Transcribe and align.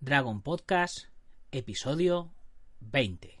Dragon 0.00 0.42
Podcast, 0.42 1.08
episodio 1.52 2.30
20. 2.80 3.40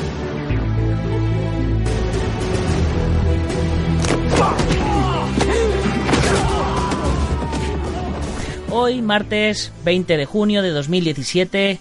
Hoy, 8.73 9.01
martes 9.01 9.73
20 9.83 10.15
de 10.15 10.25
junio 10.25 10.61
de 10.61 10.69
2017, 10.69 11.79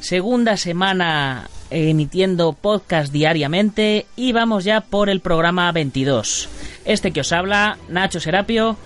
segunda 0.00 0.56
semana 0.56 1.50
emitiendo 1.68 2.54
podcast 2.54 3.12
diariamente 3.12 4.06
y 4.16 4.32
vamos 4.32 4.64
ya 4.64 4.80
por 4.80 5.10
el 5.10 5.20
programa 5.20 5.70
22. 5.72 6.48
Este 6.86 7.10
que 7.12 7.20
os 7.20 7.32
habla, 7.32 7.76
Nacho 7.90 8.18
Serapio, 8.18 8.78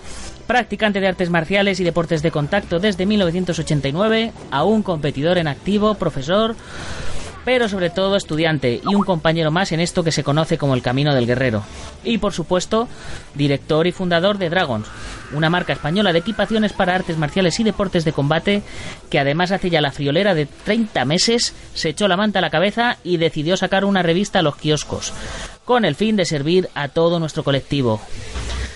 practicante 0.45 0.99
de 0.99 1.07
artes 1.07 1.29
marciales 1.29 1.79
y 1.79 1.85
deportes 1.85 2.21
de 2.21 2.31
contacto 2.31 2.81
desde 2.81 3.05
1989, 3.05 4.33
aún 4.51 4.83
competidor 4.83 5.37
en 5.37 5.47
activo, 5.47 5.93
profesor, 5.95 6.57
pero 7.45 7.67
sobre 7.69 7.89
todo 7.89 8.15
estudiante 8.15 8.81
y 8.87 8.95
un 8.95 9.03
compañero 9.03 9.51
más 9.51 9.71
en 9.71 9.79
esto 9.79 10.03
que 10.03 10.11
se 10.11 10.23
conoce 10.23 10.57
como 10.57 10.73
el 10.73 10.81
Camino 10.81 11.13
del 11.13 11.27
Guerrero. 11.27 11.63
Y 12.03 12.17
por 12.17 12.33
supuesto, 12.33 12.87
director 13.35 13.87
y 13.87 13.91
fundador 13.91 14.37
de 14.37 14.49
Dragons, 14.49 14.87
una 15.33 15.49
marca 15.49 15.73
española 15.73 16.13
de 16.13 16.19
equipaciones 16.19 16.73
para 16.73 16.95
artes 16.95 17.17
marciales 17.17 17.59
y 17.59 17.63
deportes 17.63 18.05
de 18.05 18.13
combate 18.13 18.63
que 19.09 19.19
además 19.19 19.51
hace 19.51 19.69
ya 19.69 19.81
la 19.81 19.91
friolera 19.91 20.33
de 20.33 20.45
30 20.45 21.05
meses 21.05 21.53
se 21.73 21.89
echó 21.89 22.07
la 22.07 22.17
manta 22.17 22.39
a 22.39 22.41
la 22.41 22.49
cabeza 22.49 22.97
y 23.03 23.17
decidió 23.17 23.57
sacar 23.57 23.85
una 23.85 24.03
revista 24.03 24.39
a 24.39 24.43
los 24.43 24.55
kioscos, 24.55 25.13
con 25.65 25.85
el 25.85 25.95
fin 25.95 26.15
de 26.15 26.25
servir 26.25 26.69
a 26.75 26.89
todo 26.89 27.19
nuestro 27.19 27.43
colectivo 27.43 28.01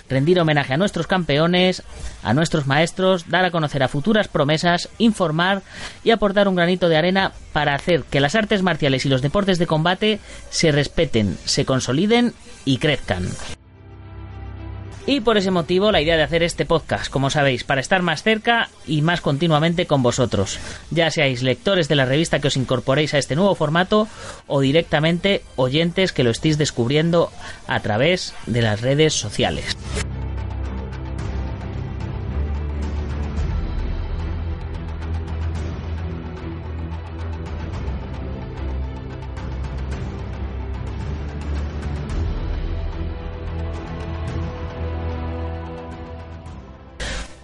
rendir 0.10 0.40
homenaje 0.40 0.74
a 0.74 0.78
nuestros 0.78 1.08
campeones, 1.08 1.84
a 2.24 2.34
nuestros 2.34 2.68
maestros, 2.68 3.30
dar 3.30 3.46
a 3.46 3.52
conocer 3.52 3.84
a 3.84 3.88
futuras 3.88 4.28
promesas, 4.28 4.90
informar 4.98 5.62
y 6.04 6.12
aportar 6.12 6.48
un 6.48 6.56
granito 6.56 6.90
de 6.90 6.98
arena 6.98 7.32
para 7.54 7.76
hacer 7.76 8.04
que 8.04 8.20
las 8.20 8.36
artes 8.36 8.62
marciales 8.62 9.06
y 9.06 9.10
los 9.10 9.22
deportes 9.22 9.60
de 9.60 9.68
combate 9.68 10.20
se 10.50 10.72
respeten, 10.72 11.38
se 11.46 11.66
consoliden 11.66 12.34
y 12.66 12.78
crezcan. 12.78 13.28
Y 15.08 15.20
por 15.20 15.38
ese 15.38 15.52
motivo 15.52 15.92
la 15.92 16.02
idea 16.02 16.18
de 16.18 16.24
hacer 16.24 16.42
este 16.42 16.66
podcast, 16.66 17.12
como 17.12 17.30
sabéis, 17.30 17.64
para 17.64 17.80
estar 17.80 18.02
más 18.02 18.24
cerca 18.24 18.70
y 18.88 19.04
más 19.04 19.22
continuamente 19.22 19.86
con 19.86 20.02
vosotros, 20.02 20.60
ya 20.90 21.12
seáis 21.12 21.44
lectores 21.44 21.88
de 21.88 21.96
la 21.96 22.06
revista 22.06 22.40
que 22.40 22.48
os 22.48 22.58
incorporéis 22.58 23.14
a 23.14 23.20
este 23.20 23.36
nuevo 23.36 23.54
formato 23.54 24.08
o 24.48 24.62
directamente 24.62 25.44
oyentes 25.58 26.12
que 26.12 26.24
lo 26.24 26.32
estéis 26.32 26.58
descubriendo 26.58 27.32
a 27.68 27.82
través 27.82 28.34
de 28.48 28.64
las 28.64 28.82
redes 28.82 29.14
sociales. 29.14 29.78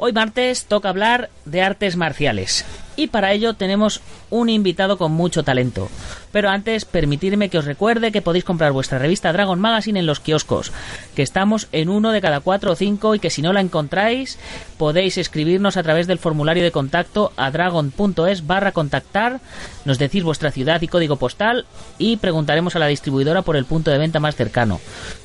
Hoy 0.04 0.14
martes 0.14 0.66
toca 0.66 0.90
hablar 0.90 1.30
de 1.46 1.62
artes 1.62 1.96
marciales 1.96 2.66
y 3.02 3.08
para 3.08 3.32
ello 3.34 3.54
tenemos 3.56 4.02
un 4.30 4.50
invitado 4.50 4.98
con 4.98 5.12
mucho 5.12 5.44
talento. 5.44 5.90
Pero 6.32 6.50
antes, 6.50 6.86
permitirme 6.86 7.50
que 7.50 7.58
os 7.58 7.66
recuerde 7.66 8.12
que 8.12 8.22
podéis 8.22 8.46
comprar 8.46 8.72
vuestra 8.72 9.00
revista 9.00 9.34
Dragon 9.34 9.60
Magazine 9.60 10.00
en 10.00 10.06
los 10.06 10.20
kioscos, 10.20 10.72
que 11.16 11.24
estamos 11.24 11.68
en 11.72 11.90
uno 11.90 12.12
de 12.12 12.22
cada 12.22 12.40
cuatro 12.40 12.72
o 12.72 12.76
cinco 12.76 13.16
y 13.16 13.20
que 13.20 13.30
si 13.30 13.42
no 13.42 13.54
la 13.54 13.60
encontráis 13.60 14.38
podéis 14.78 15.18
escribirnos 15.18 15.78
a 15.78 15.84
través 15.84 16.08
del 16.08 16.20
formulario 16.20 16.64
de 16.64 16.72
contacto 16.72 17.34
a 17.36 17.52
dragon.es 17.52 18.48
barra 18.48 18.72
contactar, 18.72 19.42
nos 19.84 20.00
decís 20.00 20.24
vuestra 20.24 20.52
ciudad 20.52 20.82
y 20.82 20.88
código 20.88 21.18
postal 21.18 21.66
y 21.98 22.18
preguntaremos 22.18 22.76
a 22.76 22.80
la 22.80 22.88
distribuidora 22.88 23.42
por 23.42 23.56
el 23.56 23.66
punto 23.66 23.92
de 23.92 23.98
venta 23.98 24.20
más 24.20 24.36
cercano. 24.36 24.80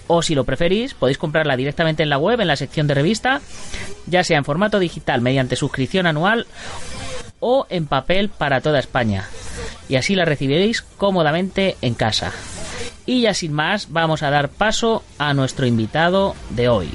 O 0.08 0.22
si 0.22 0.34
lo 0.34 0.44
preferís, 0.44 0.94
podéis 0.94 1.18
comprarla 1.18 1.56
directamente 1.56 2.02
en 2.02 2.10
la 2.10 2.18
web, 2.18 2.40
en 2.40 2.46
la 2.48 2.56
sección 2.56 2.86
de 2.86 2.94
revista, 2.94 3.40
ya 4.06 4.24
sea 4.24 4.38
en 4.38 4.44
formato 4.44 4.78
digital 4.78 5.20
mediante 5.20 5.56
suscripción 5.56 6.06
anual 6.06 6.46
o 7.40 7.66
en 7.70 7.86
papel 7.86 8.28
para 8.28 8.60
toda 8.60 8.78
España. 8.78 9.28
Y 9.88 9.96
así 9.96 10.14
la 10.14 10.24
recibiréis 10.24 10.82
cómodamente 10.82 11.76
en 11.82 11.94
casa. 11.94 12.32
Y 13.06 13.22
ya 13.22 13.34
sin 13.34 13.52
más, 13.52 13.92
vamos 13.92 14.22
a 14.22 14.30
dar 14.30 14.48
paso 14.48 15.04
a 15.18 15.32
nuestro 15.32 15.66
invitado 15.66 16.34
de 16.50 16.68
hoy. 16.68 16.88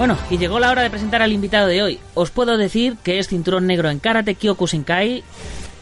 Bueno, 0.00 0.16
y 0.30 0.38
llegó 0.38 0.58
la 0.60 0.70
hora 0.70 0.80
de 0.80 0.88
presentar 0.88 1.20
al 1.20 1.30
invitado 1.30 1.66
de 1.66 1.82
hoy. 1.82 1.98
Os 2.14 2.30
puedo 2.30 2.56
decir 2.56 2.96
que 3.04 3.18
es 3.18 3.28
cinturón 3.28 3.66
negro 3.66 3.90
en 3.90 3.98
Karate 3.98 4.34
Kyokushinkai, 4.34 5.22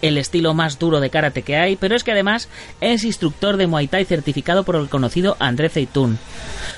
el 0.02 0.18
estilo 0.18 0.54
más 0.54 0.80
duro 0.80 0.98
de 0.98 1.08
karate 1.08 1.42
que 1.42 1.56
hay, 1.56 1.76
pero 1.76 1.94
es 1.94 2.02
que 2.02 2.10
además 2.10 2.48
es 2.80 3.04
instructor 3.04 3.56
de 3.56 3.68
Muay 3.68 3.86
Thai 3.86 4.04
certificado 4.06 4.64
por 4.64 4.74
el 4.74 4.88
conocido 4.88 5.36
André 5.38 5.68
Zeitun. 5.68 6.18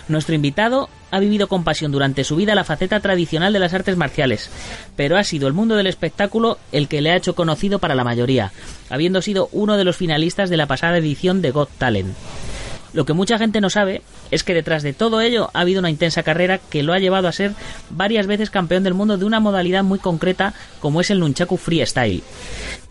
Nuestro 0.07 0.35
invitado 0.35 0.91
ha 1.11 1.19
vivido 1.19 1.49
con 1.49 1.65
pasión 1.65 1.93
durante 1.93 2.25
su 2.25 2.37
vida 2.37 2.55
la 2.55 2.65
faceta 2.65 3.01
tradicional 3.01 3.55
de 3.55 3.59
las 3.59 3.73
artes 3.73 3.97
marciales, 3.97 4.51
pero 4.95 5.17
ha 5.17 5.25
sido 5.25 5.49
el 5.49 5.55
mundo 5.55 5.77
del 5.77 5.87
espectáculo 5.87 6.59
el 6.73 6.89
que 6.89 7.01
le 7.01 7.11
ha 7.11 7.17
hecho 7.17 7.35
conocido 7.35 7.79
para 7.79 7.95
la 7.95 8.05
mayoría, 8.05 8.53
habiendo 8.91 9.23
sido 9.23 9.49
uno 9.53 9.79
de 9.79 9.85
los 9.85 9.97
finalistas 9.97 10.51
de 10.51 10.59
la 10.59 10.67
pasada 10.67 10.99
edición 10.99 11.41
de 11.41 11.53
Got 11.53 11.71
Talent. 11.79 12.15
Lo 12.93 13.05
que 13.05 13.13
mucha 13.13 13.39
gente 13.39 13.61
no 13.61 13.71
sabe 13.71 14.03
es 14.31 14.43
que 14.43 14.55
detrás 14.55 14.83
de 14.83 14.93
todo 14.93 15.21
ello 15.21 15.51
ha 15.55 15.61
habido 15.61 15.81
una 15.81 15.91
intensa 15.91 16.23
carrera 16.23 16.59
que 16.59 16.83
lo 16.83 16.93
ha 16.93 16.99
llevado 16.99 17.29
a 17.29 17.33
ser 17.33 17.53
varias 17.91 18.27
veces 18.27 18.51
campeón 18.51 18.83
del 18.83 18.95
mundo 18.95 19.17
de 19.17 19.25
una 19.25 19.41
modalidad 19.41 19.85
muy 19.85 19.99
concreta 19.99 20.55
como 20.81 21.01
es 21.01 21.11
el 21.11 21.21
Nunchaku 21.21 21.57
Freestyle 21.57 22.23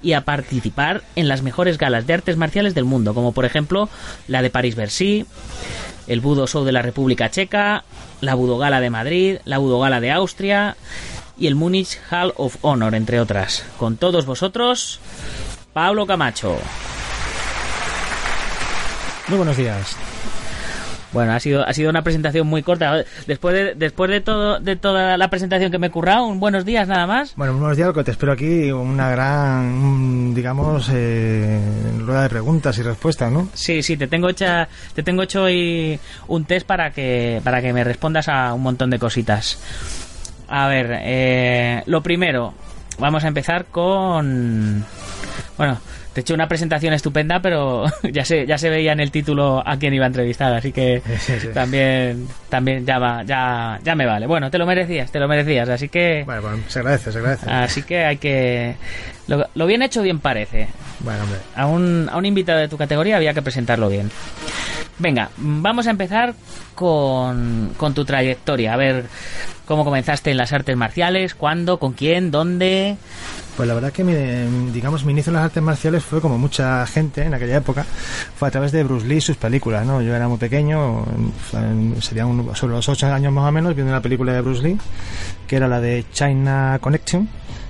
y 0.02 0.14
a 0.14 0.22
participar 0.22 1.04
en 1.16 1.28
las 1.28 1.42
mejores 1.42 1.78
galas 1.78 2.08
de 2.08 2.14
artes 2.14 2.38
marciales 2.38 2.74
del 2.74 2.86
mundo, 2.86 3.14
como 3.14 3.34
por 3.34 3.46
ejemplo 3.46 3.90
la 4.28 4.42
de 4.42 4.50
París-Bercy, 4.50 5.26
el 6.08 6.22
Budo 6.22 6.48
Show 6.48 6.64
de 6.64 6.72
la 6.72 6.82
República 6.82 7.30
Checa, 7.30 7.84
la 8.22 8.36
Budo 8.36 8.58
Gala 8.58 8.80
de 8.80 8.90
Madrid, 8.90 9.38
la 9.46 9.58
Budo 9.58 9.80
Gala 9.80 10.00
de 10.00 10.12
Austria 10.12 10.78
y 11.38 11.48
el 11.48 11.56
Munich 11.56 12.00
Hall 12.12 12.34
of 12.38 12.58
Honor, 12.62 12.96
entre 12.96 13.20
otras. 13.20 13.66
Con 13.78 13.98
todos 13.98 14.26
vosotros, 14.26 15.00
Pablo 15.74 16.06
Camacho. 16.06 16.58
Muy 19.30 19.38
buenos 19.38 19.58
días. 19.58 19.96
Bueno, 21.12 21.34
ha 21.34 21.40
sido, 21.40 21.64
ha 21.64 21.72
sido 21.74 21.92
una 21.92 22.02
presentación 22.02 22.48
muy 22.48 22.64
corta. 22.64 23.04
Después 23.28 23.54
de, 23.54 23.76
después 23.76 24.10
de 24.10 24.22
todo, 24.22 24.60
de 24.60 24.76
toda 24.76 25.18
la 25.18 25.30
presentación 25.30 25.72
que 25.72 25.78
me 25.78 25.88
he 25.88 25.92
currado, 25.92 26.26
un 26.26 26.40
buenos 26.40 26.66
días 26.66 26.88
nada 26.88 27.06
más. 27.06 27.36
Bueno, 27.36 27.54
buenos 27.54 27.78
días, 27.78 27.88
lo 27.88 27.94
que 27.94 28.04
te 28.04 28.10
espero 28.12 28.32
aquí, 28.32 28.72
una 28.72 29.12
gran, 29.12 30.34
digamos, 30.34 30.90
eh, 30.92 31.60
rueda 32.00 32.24
de 32.24 32.30
preguntas 32.30 32.78
y 32.80 32.82
respuestas, 32.82 33.32
¿no? 33.32 33.50
Sí, 33.54 33.84
sí, 33.84 33.98
te 33.98 34.08
tengo 34.08 34.30
hecha, 34.30 34.68
te 34.96 35.04
tengo 35.04 35.22
hecho 35.22 35.44
hoy 35.44 36.00
un 36.28 36.46
test 36.46 36.66
para 36.66 36.92
que, 36.92 37.40
para 37.44 37.62
que 37.62 37.72
me 37.72 37.84
respondas 37.84 38.30
a 38.30 38.56
un 38.56 38.64
montón 38.64 38.90
de 38.90 38.98
cositas. 38.98 39.60
A 40.48 40.68
ver, 40.68 40.90
eh, 41.04 41.84
lo 41.86 42.02
primero, 42.02 42.56
vamos 42.98 43.24
a 43.24 43.28
empezar 43.28 43.66
con, 43.66 44.84
bueno, 45.56 45.80
te 46.14 46.20
he 46.20 46.22
hecho 46.22 46.34
una 46.34 46.48
presentación 46.48 46.94
estupenda, 46.94 47.40
pero 47.42 47.86
ya 48.12 48.26
se, 48.26 48.46
ya 48.48 48.58
se 48.58 48.70
veía 48.70 48.92
en 48.94 49.00
el 49.00 49.12
título 49.12 49.62
a 49.66 49.78
quién 49.78 49.94
iba 49.94 50.06
a 50.06 50.08
entrevistar, 50.08 50.54
así 50.54 50.72
que 50.72 51.02
Sí, 51.20 51.40
sí. 51.40 51.48
también, 51.54 52.28
también 52.50 52.86
ya 52.86 52.98
va, 53.00 53.24
ya, 53.24 53.80
ya 53.84 53.96
me 53.96 54.06
vale. 54.06 54.26
Bueno, 54.28 54.50
te 54.50 54.58
lo 54.58 54.66
merecías, 54.66 55.12
te 55.12 55.20
lo 55.20 55.28
merecías, 55.28 55.70
así 55.70 55.90
que, 55.90 56.24
Bueno, 56.26 56.42
bueno, 56.42 56.58
se 56.68 56.80
agradece, 56.80 57.12
se 57.12 57.18
agradece. 57.20 57.50
así 57.50 57.84
que 57.84 58.06
hay 58.06 58.18
que, 58.18 58.76
lo, 59.28 59.48
lo 59.56 59.66
bien 59.68 59.82
hecho 59.84 60.02
bien 60.02 60.20
parece. 60.20 60.68
Bueno, 61.02 61.24
hombre. 61.24 61.40
A 61.56 61.66
un, 61.68 62.10
a 62.12 62.18
un 62.18 62.26
invitado 62.26 62.60
de 62.60 62.68
tu 62.68 62.78
categoría 62.78 63.16
había 63.18 63.34
que 63.34 63.42
presentarlo 63.42 63.88
bien. 63.90 64.10
Venga, 65.00 65.30
vamos 65.38 65.88
a 65.88 65.92
empezar 65.92 66.34
con, 66.76 67.72
con 67.78 67.94
tu 67.94 68.04
trayectoria. 68.06 68.74
A 68.74 68.78
ver 68.78 69.06
cómo 69.66 69.86
comenzaste 69.86 70.32
en 70.32 70.38
las 70.38 70.52
artes 70.52 70.76
marciales, 70.76 71.36
cuándo, 71.36 71.80
con 71.80 71.94
quién, 71.94 72.32
dónde. 72.32 72.98
Pues 73.56 73.68
la 73.68 73.76
verdad 73.76 73.92
que 73.92 74.04
mi, 74.04 74.14
digamos, 74.72 75.04
mi 75.06 75.12
inicio 75.14 75.30
en 75.32 75.36
las 75.36 75.46
artes 75.46 75.62
marciales 75.64 76.04
fue 76.04 76.22
como 76.22 76.38
mucha 76.38 76.86
gente 76.88 77.24
en 77.24 77.34
aquella 77.34 77.58
época, 77.58 77.86
fue 78.38 78.48
a 78.48 78.52
través 78.52 78.72
de 78.72 78.84
Bruce 78.84 79.06
Lee 79.08 79.18
y 79.18 79.22
sus 79.22 79.36
películas, 79.38 79.86
¿no? 79.86 80.02
Yo 80.02 80.16
era 80.16 80.28
muy 80.28 80.38
pequeño, 80.38 81.06
en- 81.54 82.02
sería 82.02 82.26
un- 82.26 82.56
sobre 82.56 82.74
los 82.76 82.88
8 82.88 83.08
años 83.08 83.32
más 83.34 83.48
o 83.48 83.52
menos, 83.52 83.76
viendo 83.76 83.92
una 83.92 84.02
película 84.02 84.34
de 84.34 84.42
Bruce 84.42 84.64
Lee, 84.64 84.78
que 85.48 85.56
era 85.58 85.68
la 85.68 85.82
de 85.82 86.06
China 86.14 86.78
Connection, 86.82 87.28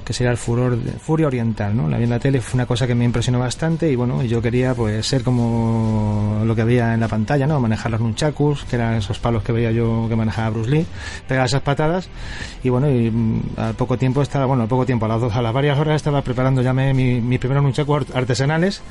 que 0.10 0.14
sería 0.14 0.32
el 0.32 0.38
furor 0.38 0.76
de- 0.76 0.94
Furia 0.94 1.28
Oriental, 1.28 1.78
¿no? 1.78 1.88
La 1.88 2.00
vi 2.00 2.06
en 2.06 2.10
la 2.10 2.18
tele, 2.18 2.42
fue 2.42 2.58
una 2.58 2.66
cosa 2.66 2.88
que 2.88 2.96
me 2.96 3.06
impresionó 3.06 3.38
bastante 3.38 3.92
y 3.92 3.96
bueno, 3.96 4.24
yo 4.24 4.42
quería 4.42 4.74
pues 4.74 5.06
ser 5.06 5.22
como 5.24 6.42
lo 6.44 6.56
que 6.56 6.64
veía 6.64 6.96
en 6.96 7.00
la 7.00 7.08
pantalla, 7.08 7.46
¿no? 7.46 7.60
Manejar 7.60 7.92
los 7.92 8.02
nunchakus, 8.02 8.64
que 8.66 8.76
eran 8.78 8.96
esos 8.96 9.20
palos 9.20 9.44
que 9.44 9.52
veía 9.52 9.70
yo 9.72 10.08
que 10.10 10.16
manejaba 10.16 10.50
Bruce 10.50 10.72
Lee, 10.72 10.86
pegar 11.28 11.46
esas 11.46 11.62
patadas 11.62 12.10
y 12.64 12.70
bueno, 12.70 12.90
y 12.90 13.12
mm, 13.12 13.42
al 13.58 13.76
poco 13.76 14.00
tiempo 14.00 14.24
estaba, 14.24 14.48
bueno, 14.48 14.64
al 14.64 14.68
poco 14.68 14.84
tiempo, 14.84 15.06
a 15.06 15.10
las, 15.10 15.22
dos, 15.22 15.36
a 15.36 15.44
las 15.44 15.54
varias 15.54 15.78
horas 15.78 15.98
estaba 15.98 16.24
preparando 16.24 16.64
ya 16.64 16.74
me- 16.74 16.92
mi, 16.96 17.22
mi 17.22 17.38
primeros 17.38 17.62
nunchakus 17.64 17.98
art- 18.08 18.16
artesanales 18.16 18.82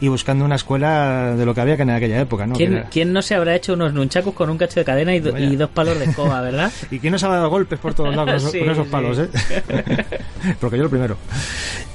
y 0.00 0.08
buscando 0.08 0.44
una 0.44 0.56
escuela 0.56 1.36
de 1.36 1.46
lo 1.46 1.54
que 1.54 1.60
había 1.60 1.76
que 1.76 1.82
en 1.82 1.90
aquella 1.90 2.20
época, 2.20 2.48
¿no? 2.48 2.56
¿Quién, 2.56 2.82
quién 2.90 3.12
no 3.12 3.22
se 3.22 3.36
habrá 3.36 3.54
hecho 3.54 3.74
unos 3.74 3.92
nunchakus 3.94 4.34
con 4.34 4.50
un 4.50 4.58
cacho 4.58 4.80
de 4.80 4.84
cadena 4.84 5.14
y, 5.14 5.20
do- 5.20 5.38
y 5.38 5.54
dos 5.54 5.70
palos 5.70 5.96
de 6.00 6.06
escoba, 6.06 6.40
verdad? 6.40 6.72
¿Y 6.90 6.98
quién 6.98 7.12
nos 7.12 7.22
ha 7.22 7.28
dado 7.28 7.48
golpes 7.48 7.78
por 7.78 7.94
todos 7.94 8.10
lados 8.16 8.26
con 8.26 8.36
esos, 8.38 8.50
Sí, 8.50 8.58
esos 8.58 8.86
sí. 8.86 8.90
palos, 8.90 9.18
eh? 9.20 9.28
Porque 10.64 10.78
yo 10.78 10.84
lo 10.84 10.90
primero. 10.90 11.16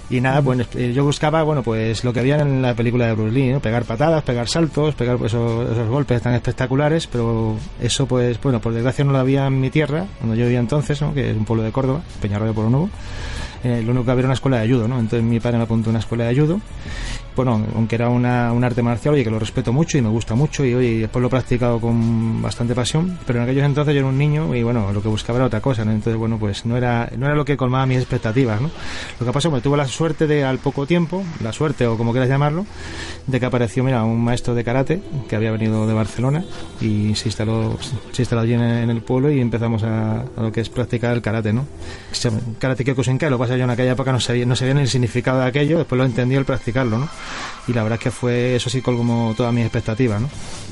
Y 0.09 0.21
nada, 0.21 0.41
bueno, 0.41 0.63
eh, 0.75 0.91
yo 0.91 1.03
buscaba, 1.03 1.43
bueno, 1.43 1.61
pues 1.61 2.03
lo 2.03 2.11
que 2.11 2.19
había 2.19 2.37
en 2.37 2.63
la 2.63 2.73
película 2.73 3.05
de 3.05 3.13
Bruce 3.13 3.31
Lee, 3.31 3.51
¿no? 3.51 3.59
Pegar 3.59 3.85
patadas, 3.85 4.23
pegar 4.23 4.47
saltos, 4.47 4.95
pegar 4.95 5.17
pues, 5.17 5.33
esos, 5.33 5.69
esos 5.69 5.87
golpes 5.87 6.19
tan 6.23 6.33
espectaculares, 6.33 7.05
pero 7.05 7.55
eso, 7.79 8.07
pues, 8.07 8.41
bueno, 8.41 8.59
por 8.59 8.73
desgracia 8.73 9.05
no 9.05 9.11
lo 9.11 9.19
había 9.19 9.45
en 9.45 9.61
mi 9.61 9.69
tierra, 9.69 10.07
donde 10.19 10.37
yo 10.37 10.45
vivía 10.45 10.59
entonces, 10.59 10.99
¿no? 11.01 11.13
Que 11.13 11.29
es 11.29 11.37
un 11.37 11.45
pueblo 11.45 11.63
de 11.63 11.71
Córdoba, 11.71 12.01
Peñarroya 12.21 12.53
Pueblo 12.53 12.71
Nuevo. 12.71 12.89
Eh, 13.63 13.83
lo 13.83 13.91
único 13.91 14.05
que 14.05 14.11
había 14.11 14.21
era 14.21 14.27
una 14.29 14.33
escuela 14.33 14.57
de 14.57 14.63
ayudo, 14.63 14.87
¿no? 14.87 14.99
Entonces 14.99 15.21
mi 15.21 15.39
padre 15.39 15.57
me 15.57 15.65
apuntó 15.65 15.89
a 15.89 15.91
una 15.91 15.99
escuela 15.99 16.23
de 16.23 16.29
ayudo 16.31 16.59
bueno, 17.35 17.65
aunque 17.75 17.95
era 17.95 18.09
una, 18.09 18.51
un 18.51 18.63
arte 18.63 18.81
marcial, 18.81 19.13
oye, 19.13 19.23
que 19.23 19.31
lo 19.31 19.39
respeto 19.39 19.71
mucho 19.71 19.97
y 19.97 20.01
me 20.01 20.09
gusta 20.09 20.35
mucho 20.35 20.65
y 20.65 20.73
oye, 20.73 20.99
después 20.99 21.21
lo 21.21 21.27
he 21.27 21.31
practicado 21.31 21.79
con 21.79 22.41
bastante 22.41 22.75
pasión, 22.75 23.17
pero 23.25 23.39
en 23.39 23.43
aquellos 23.43 23.65
entonces 23.65 23.93
yo 23.93 23.99
era 23.99 24.09
un 24.09 24.17
niño 24.17 24.55
y 24.55 24.63
bueno, 24.63 24.91
lo 24.91 25.01
que 25.01 25.07
buscaba 25.07 25.37
era 25.39 25.45
otra 25.45 25.61
cosa, 25.61 25.85
¿no? 25.85 25.91
Entonces, 25.91 26.17
bueno, 26.17 26.37
pues 26.37 26.65
no 26.65 26.77
era, 26.77 27.09
no 27.17 27.25
era 27.25 27.35
lo 27.35 27.45
que 27.45 27.57
colmaba 27.57 27.85
mis 27.85 27.97
expectativas, 27.97 28.61
¿no? 28.61 28.69
Lo 29.19 29.25
que 29.25 29.31
pasó, 29.31 29.51
me 29.51 29.61
tuve 29.61 29.77
la 29.77 29.87
suerte 29.87 30.27
de 30.27 30.43
al 30.43 30.59
poco 30.59 30.85
tiempo, 30.85 31.23
la 31.41 31.53
suerte 31.53 31.87
o 31.87 31.97
como 31.97 32.11
quieras 32.11 32.29
llamarlo, 32.29 32.65
de 33.27 33.39
que 33.39 33.45
apareció, 33.45 33.83
mira, 33.83 34.03
un 34.03 34.23
maestro 34.23 34.55
de 34.55 34.63
karate 34.63 35.01
que 35.27 35.35
había 35.35 35.51
venido 35.51 35.87
de 35.87 35.93
Barcelona 35.93 36.43
y 36.81 37.15
se 37.15 37.29
instaló, 37.29 37.77
se 38.11 38.21
instaló 38.21 38.41
allí 38.41 38.53
en, 38.53 38.61
en 38.61 38.89
el 38.89 39.01
pueblo 39.01 39.31
y 39.31 39.39
empezamos 39.39 39.83
a, 39.83 40.25
lo 40.37 40.51
que 40.51 40.61
es 40.61 40.69
practicar 40.69 41.13
el 41.13 41.21
karate, 41.21 41.53
¿no? 41.53 41.65
Karate 42.59 42.83
Kyokushinkai, 42.83 43.29
lo 43.29 43.37
que 43.37 43.43
pasa 43.43 43.57
yo 43.57 43.63
en 43.63 43.69
aquella 43.69 43.91
época 43.91 44.11
no 44.11 44.19
sabía, 44.19 44.45
no 44.45 44.55
sabía 44.55 44.73
ni 44.73 44.81
el 44.81 44.87
significado 44.87 45.39
de 45.39 45.47
aquello, 45.47 45.77
después 45.77 45.97
lo 45.97 46.05
entendí 46.05 46.35
al 46.35 46.45
practicarlo, 46.45 46.97
¿no? 46.97 47.09
Y 47.67 47.73
la 47.73 47.83
verdad 47.83 47.99
es 47.99 48.03
que 48.03 48.11
fue, 48.11 48.55
eso 48.55 48.69
sí, 48.69 48.81
como 48.81 49.33
todas 49.35 49.53
mis 49.53 49.63
expectativas, 49.63 50.21
¿no? 50.21 50.29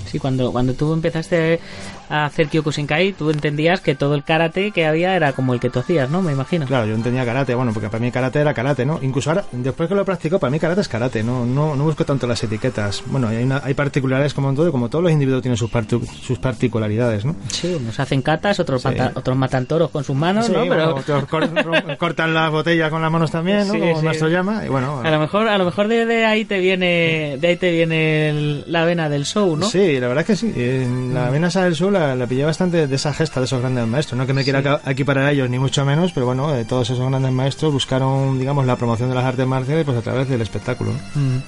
Sí, 0.09 0.19
cuando, 0.19 0.51
cuando 0.51 0.73
tú 0.73 0.93
empezaste 0.93 1.59
a 2.09 2.25
hacer 2.25 2.47
Kyokushinkai, 2.47 3.13
tú 3.13 3.29
entendías 3.29 3.81
que 3.81 3.95
todo 3.95 4.15
el 4.15 4.23
karate 4.23 4.71
que 4.71 4.85
había 4.85 5.15
era 5.15 5.33
como 5.33 5.53
el 5.53 5.59
que 5.59 5.69
tú 5.69 5.79
hacías, 5.79 6.09
¿no? 6.09 6.21
Me 6.21 6.31
imagino. 6.31 6.65
Claro, 6.65 6.85
yo 6.85 6.95
entendía 6.95 7.25
karate, 7.25 7.53
bueno, 7.55 7.71
porque 7.73 7.89
para 7.89 7.99
mí 7.99 8.11
karate 8.11 8.39
era 8.39 8.53
karate, 8.53 8.85
¿no? 8.85 8.99
Incluso 9.01 9.29
ahora, 9.29 9.45
después 9.51 9.89
que 9.89 9.95
lo 9.95 10.05
practico, 10.05 10.39
para 10.39 10.51
mí 10.51 10.59
karate 10.59 10.81
es 10.81 10.87
karate, 10.87 11.23
no, 11.23 11.45
no, 11.45 11.75
no 11.75 11.83
busco 11.83 12.05
tanto 12.05 12.27
las 12.27 12.43
etiquetas. 12.43 13.03
Bueno, 13.07 13.27
hay, 13.27 13.43
una- 13.43 13.61
hay 13.63 13.73
particularidades 13.73 14.33
como 14.33 14.49
en 14.49 14.55
todo, 14.55 14.71
como 14.71 14.89
todos 14.89 15.03
los 15.03 15.11
individuos 15.11 15.41
tienen 15.41 15.57
sus, 15.57 15.71
partu- 15.71 16.05
sus 16.05 16.39
particularidades, 16.39 17.25
¿no? 17.25 17.35
Sí, 17.49 17.75
unos 17.79 17.99
hacen 17.99 18.21
catas, 18.21 18.59
otros, 18.59 18.81
Sí. 18.81 18.89
otros 19.15 19.37
matan 19.37 19.65
toros 19.65 19.89
con 19.89 20.03
sus 20.03 20.15
manos, 20.15 20.45
Sí, 20.47 20.51
¿no? 20.53 20.61
Pero 20.67 20.93
bueno, 20.93 21.25
cor- 21.29 21.97
cortan 21.97 22.33
las 22.33 22.51
botellas 22.51 22.89
con 22.89 23.01
las 23.01 23.11
manos 23.11 23.31
también, 23.31 23.67
¿no? 23.67 23.73
Sí, 23.73 23.79
como 23.79 23.99
sí. 23.99 24.05
nuestro 24.05 24.29
llama, 24.29 24.63
y 24.65 24.69
bueno... 24.69 25.01
a 25.03 25.09
lo 25.11 25.19
mejor, 25.19 25.47
a 25.47 25.57
lo 25.57 25.65
mejor 25.65 25.87
de, 25.87 26.05
de 26.05 26.25
ahí 26.25 26.45
te 26.45 26.59
viene, 26.59 27.37
de 27.39 27.47
ahí 27.47 27.57
te 27.57 27.71
viene 27.71 28.29
el- 28.29 28.63
la 28.67 28.85
vena 28.85 29.09
del 29.09 29.25
show, 29.25 29.55
¿no? 29.57 29.65
Sí, 29.67 29.99
la 29.99 30.07
verdad 30.07 30.21
es 30.21 30.27
que 30.27 30.35
sí. 30.35 30.53
En 30.55 31.13
la 31.13 31.29
Vena 31.29 31.47
del 31.49 31.75
Sur 31.75 31.96
la, 31.99 32.15
la 32.15 32.27
pillé 32.27 32.45
bastante 32.45 32.87
de 32.87 32.95
esa 32.95 33.13
gesta 33.13 33.39
de 33.39 33.45
esos 33.45 33.59
grandes 33.59 33.87
maestros. 33.87 34.17
No 34.17 34.25
que 34.25 34.33
me 34.33 34.43
quiera 34.43 34.61
ca- 34.63 34.81
equiparar 34.85 35.25
a 35.25 35.31
ellos, 35.31 35.49
ni 35.49 35.59
mucho 35.59 35.85
menos, 35.85 36.11
pero 36.11 36.25
bueno, 36.25 36.51
de 36.51 36.65
todos 36.65 36.89
esos 36.89 37.07
grandes 37.09 37.31
maestros 37.31 37.73
buscaron, 37.73 38.39
digamos, 38.39 38.65
la 38.65 38.75
promoción 38.75 39.09
de 39.09 39.15
las 39.15 39.25
artes 39.25 39.45
marciales 39.47 39.85
pues 39.85 39.97
a 39.97 40.01
través 40.01 40.27
del 40.29 40.41
espectáculo. 40.41 40.91
¿no? 41.15 41.21
Mm. 41.21 41.41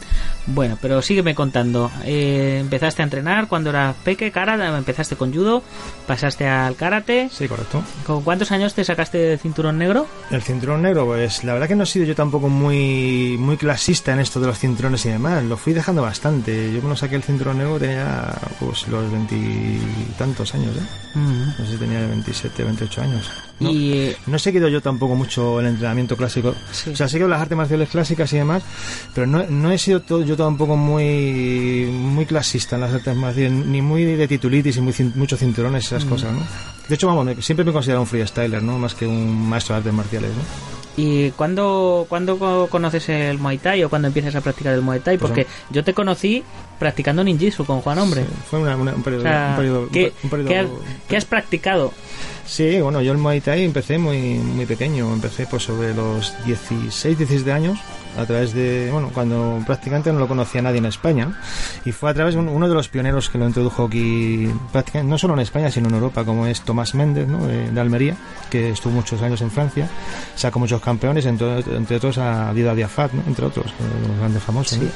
Bueno, 0.48 0.78
pero 0.82 1.02
sígueme 1.02 1.36
contando. 1.36 1.92
Eh, 2.06 2.58
empezaste 2.62 3.02
a 3.02 3.06
entrenar 3.06 3.48
cuando 3.48 3.70
eras 3.70 3.96
peque, 4.04 4.32
cara, 4.32 4.78
empezaste 4.78 5.16
con 5.16 5.34
judo, 5.34 5.62
pasaste 6.08 6.48
al 6.48 6.76
karate. 6.76 7.30
Sí, 7.32 7.48
correcto. 7.48 7.84
¿Con 8.06 8.24
cuántos 8.24 8.52
años 8.52 8.74
te 8.74 8.84
sacaste 8.84 9.18
de 9.18 9.38
cinturón 9.38 9.78
negro? 9.78 10.08
El 10.32 10.42
cinturón 10.42 10.82
negro, 10.82 11.06
pues 11.06 11.44
la 11.44 11.54
verdad 11.54 11.68
que 11.68 11.76
no 11.76 11.84
he 11.84 11.86
sido 11.86 12.06
yo 12.06 12.16
tampoco 12.16 12.50
muy 12.50 13.38
muy 13.38 13.58
clasista 13.58 14.12
en 14.14 14.20
esto 14.20 14.40
de 14.40 14.48
los 14.48 14.58
cinturones 14.58 15.06
y 15.06 15.10
demás. 15.10 15.44
Lo 15.44 15.58
fui 15.58 15.74
dejando 15.74 16.02
bastante. 16.02 16.72
Yo 16.74 16.88
lo 16.88 16.96
saqué 16.96 17.16
el 17.16 17.24
cinturón 17.24 17.58
negro 17.60 17.78
tenía 17.78 18.34
pues 18.60 18.88
los 18.88 19.12
veintitantos 19.12 20.39
años, 20.56 20.76
¿eh? 20.76 20.82
No 21.16 21.66
sé 21.66 21.72
si 21.74 21.78
tenía 21.78 22.00
27, 22.08 22.64
28 22.64 23.02
años. 23.02 23.30
No, 23.60 23.70
Y 23.72 23.92
eh, 23.94 24.18
no 24.28 24.38
he 24.38 24.40
seguido 24.40 24.68
yo 24.70 24.82
tampoco 24.82 25.16
mucho 25.16 25.60
el 25.60 25.66
entrenamiento 25.68 26.16
clásico. 26.16 26.56
Sí. 26.72 26.92
O 26.92 26.96
sea, 26.96 27.08
he 27.08 27.10
seguido 27.10 27.28
las 27.28 27.42
artes 27.42 27.58
marciales 27.58 27.90
clásicas 27.90 28.32
y 28.34 28.38
demás, 28.38 28.64
pero 29.14 29.28
no, 29.28 29.44
no 29.50 29.72
he 29.72 29.78
sido 29.78 30.02
todo, 30.02 30.24
yo 30.24 30.36
tampoco 30.38 30.76
muy 30.78 31.90
muy 31.92 32.26
clasista 32.26 32.76
en 32.76 32.82
las 32.82 32.94
artes 32.94 33.16
marciales, 33.16 33.66
ni 33.66 33.82
muy 33.82 34.04
de 34.06 34.28
titulitis 34.28 34.78
y 34.78 34.82
muy, 34.82 34.94
muchos 35.16 35.40
cinturones, 35.40 35.86
esas 35.88 36.06
cosas, 36.06 36.34
¿no? 36.34 36.42
De 36.88 36.96
hecho, 36.96 37.08
vamos, 37.08 37.26
me- 37.26 37.42
siempre 37.42 37.64
me 37.66 37.72
he 37.72 37.74
considerado 37.74 38.02
un 38.02 38.08
freestyler, 38.08 38.64
¿no? 38.64 38.80
Más 38.80 38.96
que 38.96 39.06
un 39.06 39.48
maestro 39.50 39.76
de 39.76 39.80
artes 39.80 39.94
marciales, 39.94 40.30
¿no? 40.32 40.79
¿Y 41.00 41.32
cuándo, 41.32 42.06
cuándo 42.10 42.38
co- 42.38 42.68
conoces 42.70 43.08
el 43.10 43.38
Muay 43.38 43.58
Thai 43.58 43.84
o 43.84 43.90
cuándo 43.90 44.08
empiezas 44.10 44.36
a 44.36 44.42
practicar 44.42 44.74
el 44.74 44.82
Muay 44.82 45.00
Thai? 45.00 45.18
Pues, 45.18 45.30
Porque 45.30 45.48
yo 45.70 45.84
te 45.84 45.94
conocí 45.94 46.44
practicando 46.78 47.24
ninjitsu 47.24 47.64
con 47.66 47.82
Juan 47.82 48.00
Hombre. 48.00 48.24
Sí, 48.24 48.30
fue 48.50 48.60
una- 48.60 48.76
una- 48.76 48.94
un 48.94 49.02
O 49.02 49.04
periodo... 49.04 49.24
sea, 49.24 49.48
un 49.52 49.56
periodo- 49.64 49.90
¿qué, 49.92 50.14
un 50.24 50.30
periodo- 50.30 50.48
qué 50.50 50.58
has, 50.58 50.68
qué 51.08 51.18
has 51.18 51.26
practicado? 51.26 51.94
Sí, 52.46 52.82
bueno, 52.82 53.02
yo 53.02 53.12
el 53.12 53.18
Muay 53.18 53.40
Thai 53.42 53.64
empecé 53.64 53.98
muy, 53.98 54.18
muy 54.40 54.66
pequeño, 54.66 55.14
empecé 55.14 55.46
pues 55.46 55.64
sobre 55.64 55.94
los 55.94 56.34
16, 56.46 57.18
17 57.18 57.52
años, 57.52 57.80
a 58.18 58.26
través 58.26 58.54
de, 58.54 58.90
bueno, 58.92 59.12
cuando 59.14 59.62
prácticamente 59.66 60.12
no 60.12 60.20
lo 60.20 60.28
conocía 60.28 60.62
nadie 60.62 60.80
en 60.80 60.86
España, 60.86 61.40
y 61.86 61.92
fue 61.92 62.10
a 62.10 62.14
través 62.14 62.34
de 62.34 62.40
un- 62.40 62.50
uno 62.50 62.68
de 62.68 62.74
los 62.76 62.88
pioneros 62.90 63.30
que 63.30 63.38
lo 63.38 63.46
introdujo 63.48 63.86
aquí, 63.86 64.50
prácticamente, 64.72 65.10
no 65.10 65.18
solo 65.18 65.34
en 65.36 65.40
España, 65.42 65.72
sino 65.72 65.88
en 65.90 65.96
Europa, 65.96 66.26
como 66.26 66.46
es 66.48 66.62
Tomás 66.62 66.96
Méndez, 66.96 67.28
¿no? 67.28 67.46
de, 67.48 67.70
de 67.72 67.80
Almería, 67.82 68.16
que 68.50 68.72
estuvo 68.72 68.94
muchos 68.94 69.22
años 69.22 69.42
en 69.42 69.52
Francia, 69.52 69.88
sacó 70.36 70.60
muchos 70.60 70.82
campeones, 70.82 71.26
entre, 71.26 71.60
entre 71.76 71.98
otros 71.98 72.18
a 72.18 72.54
Dida 72.54 72.74
Diafat, 72.76 73.14
¿no? 73.14 73.24
entre 73.28 73.46
otros, 73.46 73.68
eh, 73.68 74.08
los 74.08 74.18
grandes 74.18 74.44
famosos. 74.44 74.78
¿no? 74.80 74.90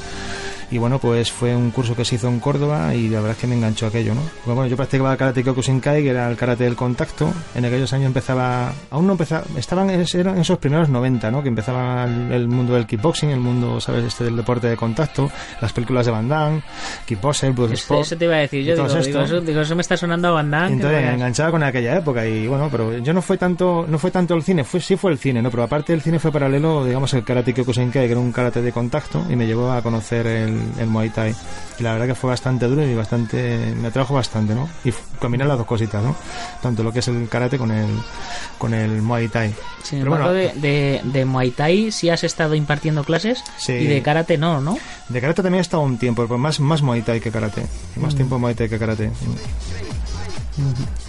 Y 0.71 0.77
bueno, 0.77 0.99
pues 0.99 1.31
fue 1.31 1.55
un 1.55 1.71
curso 1.71 1.95
que 1.95 2.05
se 2.05 2.15
hizo 2.15 2.27
en 2.27 2.39
Córdoba 2.39 2.93
y 2.95 3.09
la 3.09 3.19
verdad 3.19 3.31
es 3.31 3.37
que 3.37 3.47
me 3.47 3.55
enganchó 3.55 3.87
aquello, 3.87 4.13
¿no? 4.15 4.21
Porque 4.21 4.53
bueno, 4.55 4.67
yo 4.67 4.75
practicaba 4.75 5.15
karate 5.17 5.43
Kyokushinkai, 5.43 6.03
que 6.03 6.09
era 6.09 6.29
el 6.29 6.35
karate 6.35 6.63
del 6.63 6.75
contacto. 6.75 7.31
En 7.55 7.65
aquellos 7.65 7.91
años 7.93 8.07
empezaba, 8.07 8.73
aún 8.89 9.07
no 9.07 9.13
empezaba, 9.13 9.43
estaban 9.57 9.89
eran 9.89 10.37
esos 10.37 10.57
primeros 10.57 10.89
90, 10.89 11.31
¿no? 11.31 11.41
Que 11.41 11.49
empezaba 11.49 12.05
el, 12.05 12.31
el 12.31 12.47
mundo 12.47 12.73
del 12.73 12.85
kickboxing, 12.85 13.29
el 13.29 13.39
mundo, 13.39 13.79
¿sabes? 13.79 14.03
Este 14.05 14.23
del 14.23 14.35
deporte 14.35 14.67
de 14.67 14.77
contacto, 14.77 15.29
las 15.61 15.73
películas 15.73 16.05
de 16.05 16.11
Van 16.11 16.27
Damme, 16.27 16.61
Kickboxer, 17.05 17.51
Eso, 17.51 17.61
Bloodsport. 17.61 18.01
eso 18.01 18.17
te 18.17 18.25
iba 18.25 18.35
a 18.35 18.39
decir. 18.39 18.63
Yo 18.63 18.75
digo, 18.75 18.87
digo, 18.87 19.21
eso, 19.21 19.41
digo, 19.41 19.61
eso 19.61 19.75
me 19.75 19.81
está 19.81 19.97
sonando 19.97 20.29
a 20.29 20.31
Van 20.31 20.51
Damme, 20.51 20.73
Entonces 20.73 21.01
me 21.01 21.13
enganchaba 21.13 21.51
con 21.51 21.63
aquella 21.63 21.97
época 21.97 22.25
y 22.25 22.47
bueno, 22.47 22.69
pero 22.71 22.97
yo 22.99 23.13
no 23.13 23.21
fue 23.21 23.37
tanto, 23.37 23.85
no 23.87 23.97
fue 23.97 24.11
tanto 24.11 24.33
el 24.35 24.43
cine, 24.43 24.63
fue 24.63 24.79
sí 24.79 24.95
fue 24.95 25.11
el 25.11 25.17
cine, 25.17 25.41
¿no? 25.41 25.49
Pero 25.51 25.63
aparte 25.63 25.93
del 25.93 26.01
cine 26.01 26.19
fue 26.19 26.31
paralelo, 26.31 26.85
digamos, 26.85 27.13
el 27.13 27.23
karate 27.23 27.53
Kyokushinkai, 27.53 28.05
que 28.05 28.11
era 28.11 28.19
un 28.19 28.31
karate 28.31 28.61
de 28.61 28.71
contacto 28.71 29.25
y 29.29 29.35
me 29.35 29.45
llevó 29.45 29.71
a 29.71 29.81
conocer 29.81 30.25
el 30.27 30.52
el, 30.53 30.81
el 30.81 30.87
Muay 30.87 31.09
Thai. 31.09 31.35
Y 31.79 31.83
la 31.83 31.93
verdad 31.93 32.07
que 32.07 32.15
fue 32.15 32.29
bastante 32.29 32.67
duro 32.67 32.85
y 32.87 32.93
bastante 32.95 33.73
me 33.75 33.87
atrajo 33.87 34.13
bastante, 34.13 34.53
¿no? 34.53 34.69
Y 34.85 34.93
combinar 35.19 35.47
las 35.47 35.57
dos 35.57 35.65
cositas, 35.67 36.03
¿no? 36.03 36.15
Tanto 36.61 36.83
lo 36.83 36.91
que 36.93 36.99
es 36.99 37.07
el 37.07 37.27
karate 37.29 37.57
con 37.57 37.71
el 37.71 37.87
con 38.57 38.73
el 38.73 39.01
Muay 39.01 39.27
Thai. 39.27 39.53
Sin 39.83 39.99
Pero 39.99 40.13
embargo, 40.13 40.33
bueno, 40.35 40.53
de, 40.55 40.61
de, 40.61 41.01
de 41.03 41.25
Muay 41.25 41.51
Thai 41.51 41.91
sí 41.91 42.09
has 42.09 42.23
estado 42.23 42.55
impartiendo 42.55 43.03
clases 43.03 43.43
Sí. 43.57 43.73
y 43.73 43.87
de 43.87 44.01
karate 44.01 44.37
no, 44.37 44.61
¿no? 44.61 44.77
De 45.09 45.19
karate 45.19 45.41
también 45.41 45.59
he 45.59 45.61
estado 45.61 45.83
un 45.83 45.97
tiempo, 45.97 46.23
pero 46.27 46.37
más, 46.37 46.59
más 46.59 46.81
Muay 46.81 47.01
Thai 47.01 47.19
que 47.19 47.31
karate. 47.31 47.63
Más 47.97 48.15
tiempo 48.15 48.37
Muay 48.39 48.53
Thai 48.55 48.69
que 48.69 48.79
karate. 48.79 49.09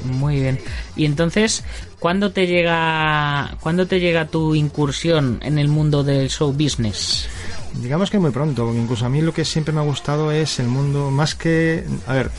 Muy 0.04 0.40
bien. 0.40 0.58
Y 0.96 1.04
entonces, 1.04 1.64
¿cuándo 1.98 2.32
te 2.32 2.46
llega, 2.46 3.56
¿cuándo 3.60 3.86
te 3.86 4.00
llega 4.00 4.26
tu 4.26 4.54
incursión 4.54 5.38
en 5.42 5.58
el 5.58 5.68
mundo 5.68 6.02
del 6.02 6.30
show 6.30 6.52
business? 6.52 7.28
Digamos 7.80 8.10
que 8.10 8.18
muy 8.18 8.30
pronto, 8.30 8.64
porque 8.64 8.80
incluso 8.80 9.04
a 9.04 9.08
mí 9.08 9.20
lo 9.20 9.34
que 9.34 9.44
siempre 9.44 9.74
me 9.74 9.80
ha 9.80 9.84
gustado 9.84 10.30
es 10.30 10.58
el 10.58 10.68
mundo, 10.68 11.10
más 11.10 11.34
que, 11.34 11.84
a 12.06 12.14
ver, 12.14 12.30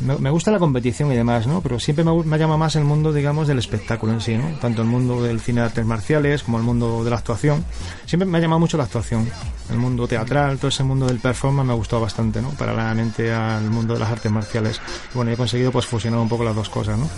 me, 0.00 0.16
me 0.16 0.30
gusta 0.30 0.50
la 0.50 0.58
competición 0.58 1.12
y 1.12 1.16
demás, 1.16 1.46
¿no? 1.46 1.60
Pero 1.60 1.78
siempre 1.78 2.04
me, 2.04 2.12
me 2.24 2.38
llama 2.38 2.56
más 2.56 2.76
el 2.76 2.84
mundo, 2.84 3.12
digamos, 3.12 3.48
del 3.48 3.58
espectáculo 3.58 4.12
en 4.12 4.20
sí, 4.20 4.36
¿no? 4.36 4.44
Tanto 4.60 4.82
el 4.82 4.88
mundo 4.88 5.22
del 5.22 5.40
cine 5.40 5.60
de 5.60 5.66
artes 5.66 5.84
marciales 5.86 6.42
como 6.42 6.58
el 6.58 6.64
mundo 6.64 7.04
de 7.04 7.10
la 7.10 7.16
actuación. 7.16 7.64
Siempre 8.06 8.26
me 8.26 8.38
ha 8.38 8.40
llamado 8.40 8.60
mucho 8.60 8.76
la 8.76 8.84
actuación. 8.84 9.28
El 9.70 9.76
mundo 9.78 10.08
teatral, 10.08 10.58
todo 10.58 10.68
ese 10.68 10.82
mundo 10.82 11.06
del 11.06 11.20
performance 11.20 11.66
me 11.66 11.72
ha 11.72 11.76
gustado 11.76 12.02
bastante, 12.02 12.42
¿no? 12.42 12.50
Paralelamente 12.50 13.32
al 13.32 13.70
mundo 13.70 13.94
de 13.94 14.00
las 14.00 14.10
artes 14.10 14.30
marciales. 14.32 14.80
Bueno, 15.14 15.30
he 15.30 15.36
conseguido 15.36 15.70
pues 15.70 15.86
fusionar 15.86 16.18
un 16.18 16.28
poco 16.28 16.42
las 16.42 16.56
dos 16.56 16.68
cosas, 16.68 16.98
¿no? 16.98 17.08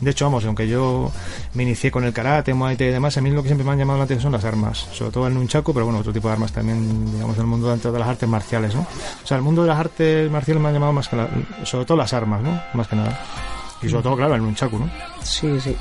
De 0.00 0.10
hecho, 0.10 0.26
vamos, 0.26 0.44
aunque 0.44 0.68
yo 0.68 1.10
me 1.54 1.62
inicié 1.62 1.90
con 1.90 2.04
el 2.04 2.12
karate, 2.12 2.52
muay 2.52 2.76
thai 2.76 2.88
y 2.88 2.90
demás, 2.90 3.16
a 3.16 3.20
mí 3.22 3.30
lo 3.30 3.42
que 3.42 3.48
siempre 3.48 3.64
me 3.64 3.72
han 3.72 3.78
llamado 3.78 3.98
la 3.98 4.04
atención 4.04 4.24
son 4.26 4.32
las 4.32 4.44
armas, 4.44 4.86
sobre 4.92 5.10
todo 5.12 5.26
el 5.26 5.34
nunchaku, 5.34 5.72
pero 5.72 5.86
bueno, 5.86 6.00
otro 6.00 6.12
tipo 6.12 6.28
de 6.28 6.34
armas 6.34 6.52
también, 6.52 7.12
digamos, 7.12 7.36
del 7.36 7.46
mundo 7.46 7.70
dentro 7.70 7.92
de 7.92 7.98
las 7.98 8.08
artes 8.08 8.28
marciales, 8.28 8.74
¿no? 8.74 8.80
O 8.82 9.26
sea, 9.26 9.36
el 9.38 9.42
mundo 9.42 9.62
de 9.62 9.68
las 9.68 9.78
artes 9.78 10.30
marciales 10.30 10.62
me 10.62 10.68
ha 10.68 10.72
llamado 10.72 10.92
más 10.92 11.08
que 11.08 11.16
la- 11.16 11.28
sobre 11.64 11.86
todo 11.86 11.96
las 11.96 12.12
armas, 12.16 12.42
¿no? 12.42 12.60
Más 12.74 12.88
que 12.88 12.96
nada. 12.96 13.18
Y 13.82 13.88
sobre 13.88 14.02
todo, 14.02 14.16
claro, 14.16 14.34
el 14.34 14.42
nunchaku, 14.42 14.78
¿no? 14.78 14.90
Sí, 15.22 15.60
sí. 15.60 15.76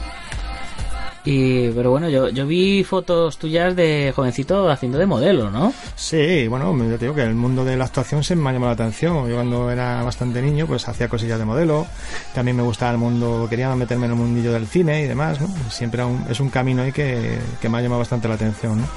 Y, 1.28 1.70
pero 1.70 1.90
bueno, 1.90 2.08
yo, 2.08 2.30
yo 2.30 2.46
vi 2.46 2.84
fotos 2.84 3.40
tuyas 3.40 3.76
de 3.76 4.14
jovencito 4.16 4.70
haciendo 4.70 5.00
de 5.00 5.08
modelo, 5.08 5.50
¿no? 5.50 5.74
Sí, 5.96 6.48
bueno, 6.48 6.78
yo 6.78 7.00
te 7.00 7.06
digo 7.06 7.16
que 7.16 7.24
el 7.24 7.34
mundo 7.34 7.66
de 7.66 7.76
la 7.76 7.86
actuación 7.86 8.24
se 8.24 8.36
me 8.36 8.48
ha 8.48 8.54
llamado 8.54 8.70
la 8.76 8.84
atención. 8.84 9.28
Yo 9.28 9.34
cuando 9.34 9.72
era 9.72 10.04
bastante 10.04 10.40
niño, 10.40 10.68
pues 10.68 10.88
hacía 10.88 11.08
cosillas 11.10 11.40
de 11.40 11.46
modelo. 11.46 11.88
También 12.36 12.56
me 12.58 12.62
gustaba 12.62 12.92
el 12.92 13.00
mundo, 13.00 13.48
quería 13.50 13.74
meterme 13.76 14.06
en 14.06 14.12
el 14.12 14.18
mundillo 14.20 14.54
del 14.54 14.68
cine 14.68 15.02
y 15.02 15.08
demás, 15.08 15.42
¿no? 15.42 15.48
Siempre 15.72 16.04
un- 16.04 16.26
es 16.30 16.40
un 16.40 16.52
camino 16.52 16.84
ahí 16.84 16.92
que, 16.92 17.40
que 17.60 17.70
me 17.70 17.80
ha 17.80 17.82
llamado 17.82 18.00
bastante 18.00 18.28
la 18.28 18.36
atención, 18.36 18.82
¿no? 18.82 18.88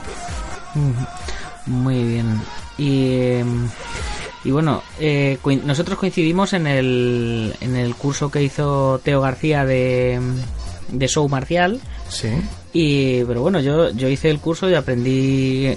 Muy 1.64 2.02
bien. 2.04 2.40
Y, 2.76 3.32
em, 3.38 3.68
y 4.44 4.50
bueno, 4.50 4.82
eh, 5.00 5.38
nosotros 5.64 5.98
coincidimos 5.98 6.52
en 6.52 6.66
el, 6.66 7.54
en 7.60 7.76
el 7.76 7.94
curso 7.94 8.30
que 8.30 8.42
hizo 8.42 9.00
Teo 9.02 9.20
García 9.20 9.64
de, 9.64 10.20
de 10.92 11.08
show 11.08 11.28
marcial. 11.28 11.80
Sí. 12.08 12.28
Y, 12.72 13.24
pero 13.24 13.42
bueno, 13.42 13.60
yo, 13.60 13.90
yo 13.90 14.08
hice 14.08 14.30
el 14.30 14.38
curso 14.38 14.70
y 14.70 14.74
aprendí. 14.74 15.76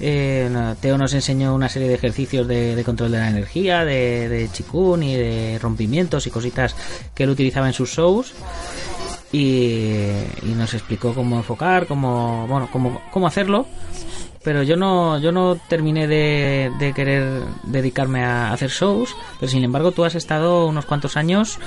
eh, 0.00 0.48
no, 0.50 0.74
Teo 0.76 0.98
nos 0.98 1.14
enseñó 1.14 1.54
una 1.54 1.68
serie 1.68 1.88
de 1.88 1.94
ejercicios 1.94 2.48
de, 2.48 2.74
de 2.74 2.84
control 2.84 3.12
de 3.12 3.18
la 3.18 3.28
energía, 3.28 3.84
de, 3.84 4.28
de 4.28 4.50
chikun 4.50 5.02
y 5.02 5.14
de 5.14 5.58
rompimientos 5.60 6.26
y 6.26 6.30
cositas 6.30 6.74
que 7.14 7.22
él 7.22 7.30
utilizaba 7.30 7.68
en 7.68 7.72
sus 7.72 7.90
shows. 7.90 8.32
Y, 9.34 9.94
y 10.42 10.54
nos 10.56 10.74
explicó 10.74 11.14
cómo 11.14 11.36
enfocar, 11.38 11.86
cómo, 11.86 12.46
bueno, 12.46 12.68
cómo, 12.70 13.00
cómo 13.10 13.26
hacerlo. 13.26 13.66
Pero 14.44 14.62
yo 14.62 14.76
no, 14.76 15.18
yo 15.18 15.30
no 15.30 15.56
terminé 15.68 16.08
de, 16.08 16.72
de 16.78 16.92
querer 16.92 17.42
dedicarme 17.62 18.24
a 18.24 18.52
hacer 18.52 18.70
shows. 18.70 19.14
Pero 19.38 19.50
sin 19.50 19.62
embargo, 19.64 19.92
tú 19.92 20.04
has 20.04 20.14
estado 20.14 20.66
unos 20.66 20.84
cuantos 20.84 21.16
años 21.16 21.58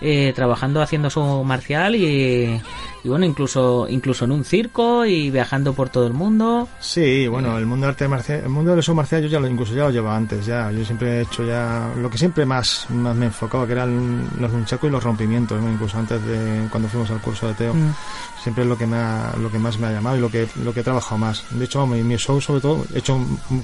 eh, 0.00 0.32
trabajando 0.34 0.82
haciendo 0.82 1.10
show 1.10 1.44
marcial 1.44 1.94
y, 1.94 2.60
y 3.04 3.08
bueno, 3.08 3.26
incluso, 3.26 3.86
incluso 3.88 4.24
en 4.24 4.32
un 4.32 4.44
circo 4.44 5.04
y 5.04 5.30
viajando 5.30 5.74
por 5.74 5.90
todo 5.90 6.06
el 6.06 6.14
mundo. 6.14 6.68
Sí, 6.80 7.28
bueno, 7.28 7.58
el 7.58 7.66
mundo 7.66 7.86
del 7.86 7.92
arte 7.92 8.08
marcial, 8.08 8.40
el 8.40 8.48
mundo 8.48 8.72
del 8.74 8.82
show 8.82 8.94
marcial 8.94 9.22
yo 9.22 9.28
ya 9.28 9.38
lo, 9.38 9.46
incluso 9.46 9.74
ya 9.74 9.84
lo 9.84 9.90
llevaba 9.90 10.16
antes, 10.16 10.46
ya. 10.46 10.70
Yo 10.72 10.84
siempre 10.84 11.18
he 11.18 11.20
hecho 11.22 11.44
ya 11.44 11.92
lo 11.96 12.10
que 12.10 12.18
siempre 12.18 12.44
más, 12.46 12.86
más 12.90 13.14
me 13.14 13.26
enfocaba, 13.26 13.66
que 13.66 13.72
eran 13.72 14.28
los 14.40 14.50
nunchaku 14.50 14.86
y 14.86 14.90
los 14.90 15.04
rompimientos, 15.04 15.60
¿no? 15.60 15.70
Incluso 15.70 15.98
antes 15.98 16.24
de 16.24 16.66
cuando 16.70 16.88
fuimos 16.88 17.10
al 17.10 17.20
curso 17.20 17.46
de 17.48 17.54
Teo. 17.54 17.74
Mm. 17.74 17.94
Siempre 18.42 18.64
es 18.64 18.68
lo 18.68 18.76
que 18.76 18.86
me 18.86 18.96
ha, 18.96 19.34
lo 19.40 19.50
que 19.50 19.58
más 19.58 19.78
me 19.78 19.86
ha 19.86 19.92
llamado 19.92 20.18
y 20.18 20.20
lo 20.20 20.30
que, 20.30 20.46
lo 20.62 20.74
que 20.74 20.80
he 20.80 20.82
trabajado 20.82 21.16
más. 21.16 21.44
De 21.50 21.64
hecho, 21.64 21.86
mi, 21.86 22.02
mi 22.02 22.18
show 22.24 22.40
sobre 22.40 22.60
todo, 22.60 22.84
he 22.94 22.98
hecho 22.98 23.18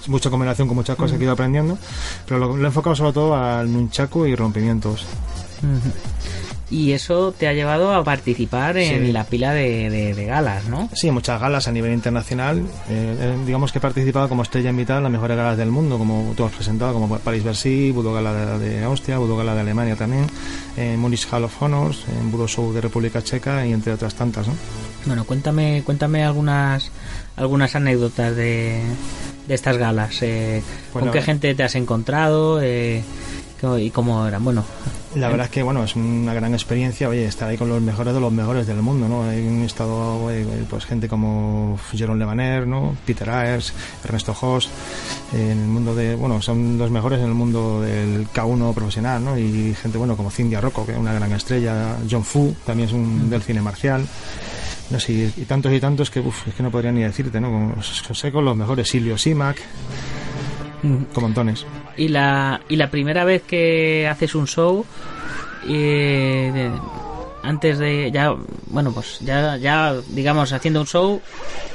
mucha 0.06 0.30
combinación 0.30 0.68
con 0.68 0.76
muchas 0.76 0.96
cosas 0.96 1.16
que 1.16 1.22
he 1.22 1.26
ido 1.26 1.32
aprendiendo, 1.32 1.78
pero 2.26 2.38
lo, 2.40 2.56
lo 2.56 2.62
he 2.64 2.66
enfocado 2.66 2.94
sobre 2.96 3.12
todo 3.12 3.34
al 3.36 3.72
nunchaku 3.72 4.26
y 4.26 4.34
rompimientos. 4.34 5.04
Y 6.70 6.92
eso 6.92 7.32
te 7.36 7.48
ha 7.48 7.52
llevado 7.52 7.92
a 7.92 8.04
participar 8.04 8.76
en 8.76 9.06
Sí. 9.06 9.12
la 9.12 9.24
pila 9.24 9.52
de, 9.52 9.90
de- 9.90 10.14
de 10.14 10.24
galas, 10.24 10.66
¿no? 10.68 10.88
Sí, 10.94 11.10
muchas 11.10 11.40
galas 11.40 11.66
a 11.66 11.72
nivel 11.72 11.92
internacional. 11.92 12.60
Eh, 12.88 13.16
eh, 13.18 13.36
digamos 13.44 13.72
que 13.72 13.78
he 13.78 13.80
participado 13.80 14.28
como 14.28 14.42
estrella 14.44 14.70
invitada 14.70 14.98
en 15.00 15.02
las 15.02 15.12
mejores 15.12 15.36
galas 15.36 15.58
del 15.58 15.72
mundo, 15.72 15.98
como 15.98 16.32
tú 16.36 16.44
has 16.44 16.52
presentado, 16.52 16.92
como 16.92 17.18
Paris-Bercy, 17.18 17.90
Budo 17.90 18.12
Gala 18.12 18.32
de, 18.56 18.68
de 18.70 18.84
Austria, 18.84 19.18
Budo 19.18 19.36
Gala 19.36 19.54
de 19.56 19.62
Alemania 19.62 19.96
también, 19.96 20.26
en 20.76 20.96
Munich 21.00 21.26
Hall 21.32 21.42
of 21.42 21.60
Honors, 21.60 22.04
en 22.20 22.30
Budo 22.30 22.46
Show 22.46 22.72
de 22.72 22.80
República 22.80 23.20
Checa 23.20 23.66
y 23.66 23.72
entre 23.72 23.92
otras 23.92 24.14
tantas. 24.14 24.46
¿no? 24.46 24.54
Bueno, 25.06 25.24
cuéntame, 25.24 25.82
cuéntame 25.84 26.24
algunas, 26.24 26.90
algunas 27.36 27.74
anécdotas 27.74 28.36
de, 28.36 28.82
de 29.48 29.54
estas 29.54 29.76
galas. 29.76 30.22
Eh, 30.22 30.62
Bueno, 30.92 31.06
¿Con 31.08 31.12
qué 31.12 31.22
gente 31.22 31.54
te 31.54 31.62
has 31.62 31.74
encontrado? 31.74 32.60
Eh, 32.62 33.02
¿Y 33.78 33.90
cómo 33.90 34.26
eran? 34.26 34.42
Bueno, 34.42 34.64
La 35.14 35.28
verdad 35.28 35.44
es 35.44 35.52
que 35.52 35.62
bueno, 35.62 35.84
es 35.84 35.94
una 35.94 36.32
gran 36.32 36.54
experiencia, 36.54 37.10
oye, 37.10 37.26
estar 37.26 37.48
ahí 37.50 37.58
con 37.58 37.68
los 37.68 37.82
mejores 37.82 38.14
de 38.14 38.20
los 38.20 38.32
mejores 38.32 38.66
del 38.66 38.80
mundo, 38.80 39.06
¿no? 39.06 39.28
Hay 39.28 39.46
un 39.46 39.62
estado, 39.64 40.30
eh, 40.30 40.46
pues 40.70 40.86
gente 40.86 41.08
como 41.08 41.78
Jerome 41.92 42.18
Levaner, 42.18 42.66
¿no? 42.66 42.96
Peter 43.04 43.28
Ayers, 43.28 43.74
Ernesto 44.02 44.34
Host, 44.40 44.70
en 45.34 45.50
el 45.60 45.66
mundo 45.66 45.94
de, 45.94 46.14
bueno, 46.14 46.40
son 46.40 46.78
los 46.78 46.90
mejores 46.90 47.18
en 47.18 47.26
el 47.26 47.34
mundo 47.34 47.82
del 47.82 48.28
K1 48.28 48.72
profesional, 48.72 49.22
¿no? 49.22 49.36
Y 49.38 49.74
gente, 49.74 49.98
bueno, 49.98 50.16
como 50.16 50.30
Cindy 50.30 50.56
Rocco, 50.56 50.86
que 50.86 50.92
es 50.92 50.98
una 50.98 51.12
gran 51.12 51.30
estrella, 51.32 51.96
John 52.10 52.24
Fu, 52.24 52.54
también 52.64 52.88
es 52.88 52.94
un 52.94 53.28
del 53.28 53.42
cine 53.42 53.60
marcial. 53.60 54.06
No 54.90 54.98
sé, 54.98 55.12
y, 55.12 55.44
tantos 55.44 55.72
y 55.72 55.78
tantos 55.80 56.10
que, 56.10 56.20
uf, 56.20 56.48
es 56.48 56.54
que 56.54 56.62
no 56.62 56.70
podría 56.70 56.90
ni 56.90 57.02
decirte, 57.02 57.40
¿no? 57.40 57.74
Sé 57.82 58.32
con 58.32 58.44
los 58.44 58.56
mejores, 58.56 58.88
Silvio 58.88 59.16
Simac, 59.16 59.56
con 60.82 61.22
montones. 61.22 61.64
y 61.96 62.08
la, 62.08 62.60
y 62.68 62.76
la 62.76 62.90
primera 62.90 63.24
vez 63.24 63.42
que 63.42 64.08
haces 64.10 64.34
un 64.34 64.46
show, 64.48 64.84
eh, 65.68 66.50
de- 66.52 66.72
antes 67.42 67.78
de 67.78 68.10
ya, 68.12 68.34
bueno, 68.66 68.92
pues 68.92 69.18
ya, 69.20 69.56
ya, 69.56 69.94
digamos, 70.08 70.52
haciendo 70.52 70.80
un 70.80 70.86
show 70.86 71.22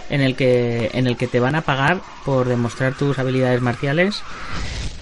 en 0.10 0.22
el 0.22 0.36
que, 0.36 0.91
en 0.93 1.07
el 1.07 1.15
que 1.17 1.27
te 1.27 1.39
van 1.39 1.55
a 1.55 1.62
pagar 1.62 2.01
por 2.25 2.48
demostrar 2.48 2.93
tus 2.95 3.17
habilidades 3.17 3.62
marciales. 3.62 4.22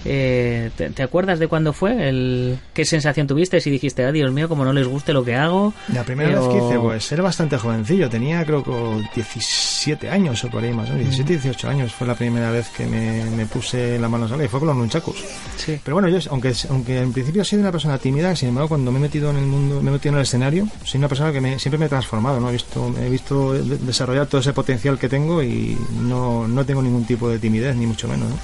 Eh, 0.04 0.70
¿te, 0.76 0.90
te 0.90 1.02
acuerdas 1.02 1.38
de 1.38 1.48
cuándo 1.48 1.72
fue? 1.72 2.08
El, 2.08 2.58
¿Qué 2.72 2.84
sensación 2.84 3.26
tuviste? 3.26 3.60
Si 3.60 3.70
dijiste, 3.70 4.04
ah, 4.04 4.12
Dios 4.12 4.30
mío, 4.32 4.48
como 4.48 4.64
no 4.64 4.72
les 4.72 4.86
guste 4.86 5.12
lo 5.12 5.24
que 5.24 5.34
hago. 5.34 5.72
La 5.92 6.04
primera 6.04 6.30
Pero- 6.30 6.48
vez 6.48 6.58
que 6.60 6.66
hice, 6.66 6.78
pues 6.78 7.12
era 7.12 7.22
bastante 7.22 7.56
jovencillo, 7.56 8.08
tenía 8.10 8.44
creo 8.44 8.62
que 8.62 8.70
17 9.14 10.10
años 10.10 10.42
o 10.44 10.50
por 10.50 10.62
ahí 10.62 10.72
más, 10.72 10.88
¿no? 10.90 10.96
17, 10.96 11.32
18 11.34 11.68
años 11.68 11.92
fue 11.92 12.06
la 12.06 12.14
primera 12.14 12.50
vez 12.50 12.68
que 12.76 12.86
me, 12.86 13.24
me 13.30 13.46
puse 13.46 13.98
la 13.98 14.08
mano 14.08 14.28
sola 14.28 14.44
y 14.44 14.48
fue 14.48 14.60
con 14.60 14.68
los 14.68 14.76
nunchakus. 14.76 15.16
Sí. 15.56 15.78
Pero 15.82 15.94
bueno, 15.96 16.08
yo, 16.08 16.18
aunque, 16.30 16.52
aunque 16.70 16.98
en 17.00 17.12
principio 17.12 17.42
he 17.42 17.44
sido 17.44 17.62
una 17.62 17.72
persona 17.72 17.98
tímida, 17.98 18.34
sin 18.36 18.50
embargo, 18.50 18.68
cuando 18.68 18.92
me 18.92 18.98
he 18.98 19.02
metido 19.02 19.30
en 19.30 19.36
el 19.36 19.46
mundo, 19.46 19.80
me 19.80 19.90
he 19.90 19.92
metido 19.92 20.12
en 20.12 20.16
el 20.18 20.22
escenario, 20.22 20.68
soy 20.84 20.98
una 20.98 21.08
persona 21.08 21.32
que 21.32 21.40
me- 21.40 21.58
siempre 21.58 21.78
me 21.78 21.86
he 21.86 21.88
transformado, 21.88 22.40
¿no? 22.40 22.48
He 22.50 22.52
visto, 22.52 22.94
he 23.02 23.08
visto 23.08 23.52
de- 23.54 23.78
desarrollar 23.78 24.26
todo 24.26 24.40
ese 24.40 24.52
potencial 24.52 24.98
que 24.98 25.08
tengo 25.08 25.42
y 25.42 25.76
no, 26.00 26.46
no 26.46 26.64
tengo 26.66 26.82
ningún 26.82 27.04
tipo 27.04 27.28
de 27.28 27.38
timidez, 27.38 27.74
ni 27.76 27.86
mucho 27.86 28.06
menos, 28.08 28.28
¿no? 28.28 28.36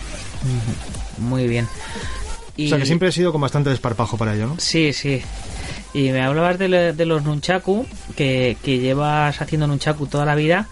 Muy 1.19 1.47
bien. 1.50 1.69
Y- 2.57 2.66
O 2.66 2.69
sea 2.71 2.78
que 2.78 2.87
siempre 2.87 3.09
he 3.09 3.12
sido 3.12 3.33
con 3.33 3.40
bastante 3.42 3.69
desparpajo 3.71 4.16
para 4.16 4.35
ello, 4.35 4.47
¿no? 4.47 4.54
Sí, 4.59 4.92
sí. 4.95 5.21
Y 5.92 6.11
me 6.11 6.23
hablabas 6.23 6.59
de, 6.59 6.69
le- 6.69 6.92
de 6.92 7.04
los 7.04 7.23
nunchaku, 7.25 7.85
que, 8.16 8.57
que 8.62 8.78
llevas 8.78 9.40
haciendo 9.42 9.66
nunchaku 9.66 10.07
toda 10.07 10.25
la 10.25 10.35
vida, 10.37 10.69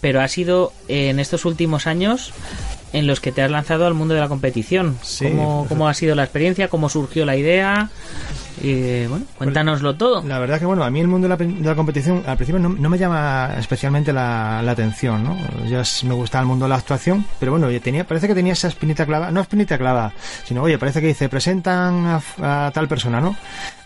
pero 0.00 0.20
ha 0.20 0.28
sido 0.28 0.72
en 0.88 1.18
estos 1.20 1.44
últimos 1.46 1.86
años 1.86 2.32
en 2.92 3.06
los 3.06 3.20
que 3.20 3.32
te 3.32 3.42
has 3.42 3.50
lanzado 3.50 3.86
al 3.86 3.94
mundo 3.94 4.14
de 4.14 4.20
la 4.20 4.28
competición. 4.28 4.98
Sí, 5.02 5.24
¿Cómo, 5.26 5.66
cómo 5.68 5.88
ha 5.88 5.94
sido 5.94 6.14
la 6.14 6.24
experiencia? 6.24 6.68
¿Cómo 6.68 6.88
surgió 6.88 7.24
la 7.26 7.36
idea? 7.36 7.90
Y 8.62 9.06
bueno, 9.06 9.24
cuéntanoslo 9.36 9.94
todo. 9.96 10.22
La 10.26 10.38
verdad 10.38 10.58
que 10.58 10.66
bueno, 10.66 10.82
a 10.84 10.90
mí 10.90 11.00
el 11.00 11.08
mundo 11.08 11.28
de 11.28 11.36
la, 11.36 11.36
de 11.36 11.68
la 11.68 11.74
competición 11.74 12.22
al 12.26 12.36
principio 12.36 12.58
no, 12.60 12.68
no 12.70 12.88
me 12.88 12.98
llama 12.98 13.50
especialmente 13.58 14.12
la, 14.12 14.60
la 14.62 14.72
atención, 14.72 15.22
¿no? 15.24 15.36
S- 15.80 16.06
me 16.06 16.14
gustaba 16.14 16.42
el 16.42 16.48
mundo 16.48 16.64
de 16.64 16.70
la 16.70 16.76
actuación, 16.76 17.24
pero 17.38 17.52
bueno, 17.52 17.70
yo 17.70 17.80
tenía, 17.80 18.04
parece 18.06 18.26
que 18.28 18.34
tenía 18.34 18.52
esa 18.54 18.68
espinita 18.68 19.06
clavada, 19.06 19.30
no 19.30 19.40
espinita 19.40 19.78
clavada, 19.78 20.12
sino 20.44 20.62
oye, 20.62 20.78
parece 20.78 21.00
que 21.00 21.06
dice, 21.08 21.28
presentan 21.28 22.06
a, 22.40 22.66
a 22.66 22.70
tal 22.72 22.88
persona, 22.88 23.20
¿no? 23.20 23.36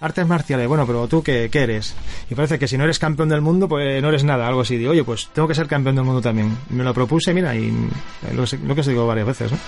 Artes 0.00 0.26
marciales, 0.26 0.66
bueno, 0.68 0.86
pero 0.86 1.06
tú 1.06 1.22
qué, 1.22 1.48
qué 1.50 1.60
eres? 1.62 1.94
Y 2.30 2.34
parece 2.34 2.58
que 2.58 2.66
si 2.66 2.78
no 2.78 2.84
eres 2.84 2.98
campeón 2.98 3.28
del 3.28 3.40
mundo, 3.40 3.68
pues 3.68 4.02
no 4.02 4.08
eres 4.08 4.24
nada, 4.24 4.46
algo 4.48 4.62
así. 4.62 4.76
Digo, 4.76 4.92
oye, 4.92 5.04
pues 5.04 5.28
tengo 5.32 5.46
que 5.46 5.54
ser 5.54 5.66
campeón 5.66 5.96
del 5.96 6.04
mundo 6.04 6.20
también. 6.20 6.56
Me 6.70 6.82
lo 6.82 6.94
propuse, 6.94 7.34
mira, 7.34 7.54
y 7.54 7.68
eh, 7.68 8.34
lo, 8.34 8.46
sé- 8.46 8.58
lo 8.58 8.74
que 8.74 8.80
os 8.80 8.86
digo 8.86 9.06
varias 9.06 9.26
veces, 9.26 9.52
¿no? 9.52 9.58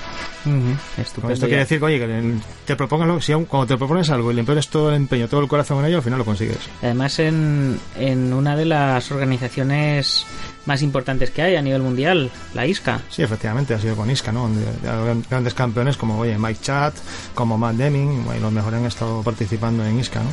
Con 0.44 0.76
Estupendo. 0.98 1.32
esto 1.34 1.46
quiere 1.46 1.60
ya. 1.62 1.64
decir 1.64 1.82
oye, 1.84 1.98
que 1.98 2.34
te 2.66 2.76
propongas, 2.76 3.08
lo- 3.08 3.20
si 3.20 3.32
aún- 3.32 3.44
cuando 3.46 3.66
te 3.66 3.76
propones 3.78 4.10
algo 4.10 4.30
y 4.30 4.34
le 4.34 4.44
pones 4.44 4.68
todo 4.68 4.93
el 4.94 5.02
empeño, 5.02 5.28
todo 5.28 5.40
el 5.40 5.48
corazón 5.48 5.80
en 5.80 5.86
ello, 5.86 5.96
al 5.98 6.02
final 6.02 6.18
lo 6.18 6.24
consigues. 6.24 6.58
Además, 6.82 7.18
en, 7.18 7.78
en 7.96 8.32
una 8.32 8.56
de 8.56 8.64
las 8.64 9.10
organizaciones 9.10 10.26
más 10.66 10.82
importantes 10.82 11.30
que 11.30 11.42
hay 11.42 11.56
a 11.56 11.62
nivel 11.62 11.82
mundial, 11.82 12.30
la 12.54 12.66
ISCA. 12.66 13.00
Sí, 13.10 13.22
efectivamente, 13.22 13.74
ha 13.74 13.78
sido 13.78 13.96
con 13.96 14.10
Isca, 14.10 14.32
¿no? 14.32 14.48
Grandes 15.28 15.54
campeones 15.54 15.96
como, 15.96 16.18
oye, 16.18 16.38
Mike 16.38 16.60
Chat, 16.62 16.94
como 17.34 17.58
Matt 17.58 17.76
Deming, 17.76 18.24
y 18.36 18.40
los 18.40 18.52
mejores 18.52 18.80
han 18.80 18.86
estado 18.86 19.22
participando 19.22 19.84
en 19.84 19.98
Isca, 19.98 20.20
¿no? 20.20 20.30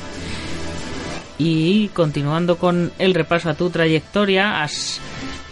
Y 1.37 1.87
continuando 1.89 2.57
con 2.57 2.91
el 2.99 3.13
repaso 3.13 3.49
a 3.49 3.55
tu 3.55 3.69
trayectoria, 3.71 4.61
has, 4.61 4.99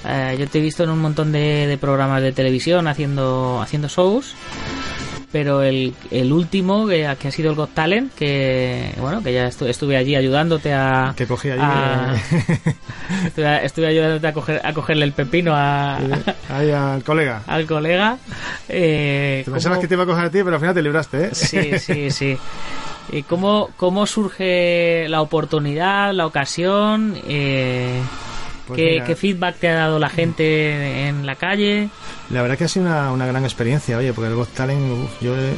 eh, 0.05 0.37
yo 0.39 0.47
te 0.47 0.59
he 0.59 0.61
visto 0.61 0.83
en 0.83 0.91
un 0.91 0.99
montón 0.99 1.31
de, 1.31 1.65
de 1.67 1.77
programas 1.77 2.21
de 2.21 2.31
televisión 2.31 2.87
haciendo, 2.87 3.59
haciendo 3.61 3.87
shows. 3.87 4.35
Pero 5.31 5.61
el, 5.61 5.93
el 6.09 6.33
último, 6.33 6.87
que, 6.87 7.07
que 7.19 7.27
ha 7.27 7.31
sido 7.31 7.51
el 7.51 7.55
Got 7.55 7.75
Talent, 7.75 8.11
que 8.15 8.91
bueno, 8.97 9.21
que 9.21 9.31
ya 9.31 9.47
estu- 9.47 9.67
estuve 9.67 9.95
allí 9.95 10.15
ayudándote 10.15 10.73
a. 10.73 11.13
Que 11.15 11.27
cogí 11.27 11.51
allí, 11.51 11.61
a- 11.63 12.15
eh, 12.15 12.73
estuve, 13.27 13.65
estuve 13.65 13.87
ayudándote 13.87 14.25
a, 14.27 14.33
coger, 14.33 14.61
a 14.65 14.73
cogerle 14.73 15.05
el 15.05 15.11
pepino 15.13 15.51
a, 15.55 15.97
ahí 16.49 16.71
al 16.71 17.03
colega. 17.03 17.43
al 17.47 17.67
colega. 17.67 18.17
Eh, 18.67 19.43
Te 19.45 19.51
pensabas 19.51 19.77
¿cómo- 19.77 19.81
que 19.83 19.87
te 19.87 19.93
iba 19.93 20.03
a 20.03 20.07
coger 20.07 20.25
a 20.25 20.29
ti, 20.31 20.39
pero 20.43 20.55
al 20.55 20.59
final 20.59 20.73
te 20.73 20.81
libraste, 20.81 21.25
¿eh? 21.25 21.29
Sí, 21.33 21.77
sí, 21.77 22.09
sí. 22.09 22.37
¿Y 23.11 23.21
cómo, 23.23 23.69
cómo 23.77 24.05
surge 24.07 25.07
la 25.09 25.21
oportunidad, 25.21 26.11
la 26.13 26.25
ocasión? 26.25 27.15
Eh, 27.27 28.01
Pues 28.69 28.77
¿qué, 28.77 28.91
mira. 28.91 29.05
qué 29.05 29.15
feedback 29.15 29.55
te 29.57 29.67
ha 29.67 29.73
dado 29.73 29.99
la 29.99 30.09
gente 30.09 31.07
en 31.07 31.25
la 31.25 31.35
calle? 31.35 31.89
La 32.29 32.41
verdad 32.41 32.57
que 32.57 32.63
ha 32.63 32.67
sido 32.67 32.85
una, 32.85 33.11
una 33.11 33.25
gran 33.25 33.43
experiencia, 33.43 33.97
oye, 33.97 34.13
porque 34.13 34.29
el 34.29 34.35
Got 34.35 34.49
Talent, 34.53 34.79
uf, 34.91 35.21
yo 35.21 35.35
he, 35.35 35.53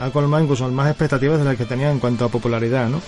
ha 0.00 0.10
colmado 0.10 0.42
incluso 0.42 0.68
más 0.70 0.88
expectativas 0.88 1.38
de 1.38 1.44
las 1.44 1.56
que 1.56 1.64
tenía 1.64 1.90
en 1.90 1.98
cuanto 1.98 2.24
a 2.24 2.28
popularidad, 2.28 2.88
¿no? 2.88 3.00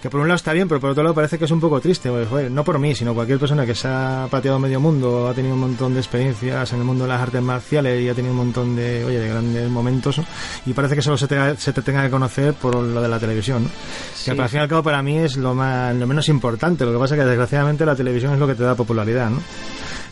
Que 0.00 0.10
por 0.10 0.20
un 0.20 0.28
lado 0.28 0.36
está 0.36 0.52
bien, 0.52 0.68
pero 0.68 0.80
por 0.80 0.90
otro 0.90 1.02
lado 1.02 1.14
parece 1.14 1.38
que 1.38 1.44
es 1.44 1.50
un 1.50 1.60
poco 1.60 1.80
triste, 1.80 2.10
porque, 2.10 2.26
joder, 2.26 2.50
no 2.50 2.64
por 2.64 2.78
mí, 2.78 2.94
sino 2.94 3.14
cualquier 3.14 3.38
persona 3.38 3.66
que 3.66 3.74
se 3.74 3.88
ha 3.88 4.28
pateado 4.30 4.58
medio 4.58 4.80
mundo, 4.80 5.28
ha 5.28 5.34
tenido 5.34 5.54
un 5.54 5.60
montón 5.60 5.94
de 5.94 6.00
experiencias 6.00 6.72
en 6.72 6.78
el 6.78 6.84
mundo 6.84 7.04
de 7.04 7.08
las 7.08 7.20
artes 7.20 7.42
marciales 7.42 8.02
y 8.02 8.08
ha 8.08 8.14
tenido 8.14 8.32
un 8.32 8.38
montón 8.38 8.76
de, 8.76 9.04
oye, 9.04 9.18
de 9.18 9.28
grandes 9.28 9.70
momentos, 9.70 10.18
¿no? 10.18 10.24
y 10.66 10.72
parece 10.72 10.94
que 10.94 11.02
solo 11.02 11.16
se 11.16 11.26
te, 11.26 11.56
se 11.56 11.72
te 11.72 11.82
tenga 11.82 12.02
que 12.02 12.10
conocer 12.10 12.54
por 12.54 12.74
lo 12.74 13.00
de 13.00 13.08
la 13.08 13.18
televisión, 13.18 13.64
¿no? 13.64 13.70
Sí. 14.14 14.32
Que 14.32 14.42
al 14.42 14.48
fin 14.48 14.60
y 14.60 14.62
al 14.62 14.68
cabo 14.68 14.82
para 14.82 15.02
mí 15.02 15.18
es 15.18 15.36
lo, 15.36 15.54
más, 15.54 15.94
lo 15.94 16.06
menos 16.06 16.28
importante, 16.28 16.84
lo 16.84 16.92
que 16.92 16.98
pasa 16.98 17.14
es 17.14 17.20
que 17.20 17.26
desgraciadamente 17.26 17.86
la 17.86 17.96
televisión 17.96 18.32
es 18.32 18.38
lo 18.38 18.46
que 18.46 18.54
te 18.54 18.64
da 18.64 18.74
popularidad, 18.74 19.30
¿no? 19.30 19.40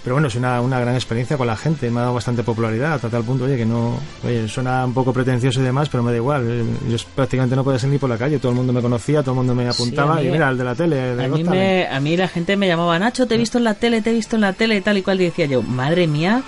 Pero 0.05 0.17
bueno, 0.17 0.29
es 0.29 0.35
una, 0.35 0.61
una 0.61 0.79
gran 0.79 0.95
experiencia 0.95 1.39
con 1.39 1.47
la 1.47 1.57
gente, 1.57 1.91
me 1.91 1.99
ha 1.99 2.03
dado 2.03 2.15
bastante 2.15 2.43
popularidad 2.43 2.93
hasta 2.93 3.09
tal 3.09 3.25
punto, 3.25 3.45
oye, 3.45 3.57
que 3.57 3.65
no, 3.65 3.99
oye, 4.23 4.47
suena 4.49 4.85
un 4.85 4.93
poco 4.93 5.15
pretencioso 5.15 5.61
y 5.61 5.63
demás, 5.65 5.89
pero 5.89 6.03
me 6.03 6.11
da 6.11 6.19
igual. 6.19 6.45
eh, 6.47 6.65
Yo 6.91 6.97
prácticamente 7.15 7.57
no 7.57 7.65
podía 7.65 7.79
salir 7.79 7.99
por 7.99 8.11
la 8.11 8.19
calle, 8.19 8.39
todo 8.39 8.53
el 8.53 8.57
mundo 8.57 8.73
me 8.75 8.83
conocía, 8.83 9.23
todo 9.23 9.31
el 9.33 9.37
mundo 9.39 9.55
me 9.55 9.67
apuntaba 9.67 10.17
mí- 10.17 10.27
y 10.29 10.31
mira, 10.31 10.51
el 10.51 10.59
de 10.59 10.65
la 10.65 10.75
tele, 10.75 10.97
de 11.17 11.25
A 11.25 11.29
mí, 11.29 11.43
me, 11.57 11.87
a 11.89 12.01
mí 12.01 12.17
la 12.19 12.29
gente 12.29 12.55
me 12.59 12.69
llamaba, 12.69 12.99
Nacho, 12.99 13.27
te 13.27 13.35
he 13.37 13.39
visto 13.39 13.57
en 13.57 13.65
la 13.65 13.73
tele, 13.75 14.03
te 14.03 14.11
he 14.11 14.13
visto 14.13 14.37
en 14.37 14.43
la 14.43 14.53
tele 14.53 14.77
y 14.77 14.81
tal 14.83 14.99
y 14.99 15.03
cual. 15.03 15.21
Y 15.23 15.25
decía 15.25 15.47
yo, 15.47 15.63
madre 15.63 16.07
mía, 16.07 16.43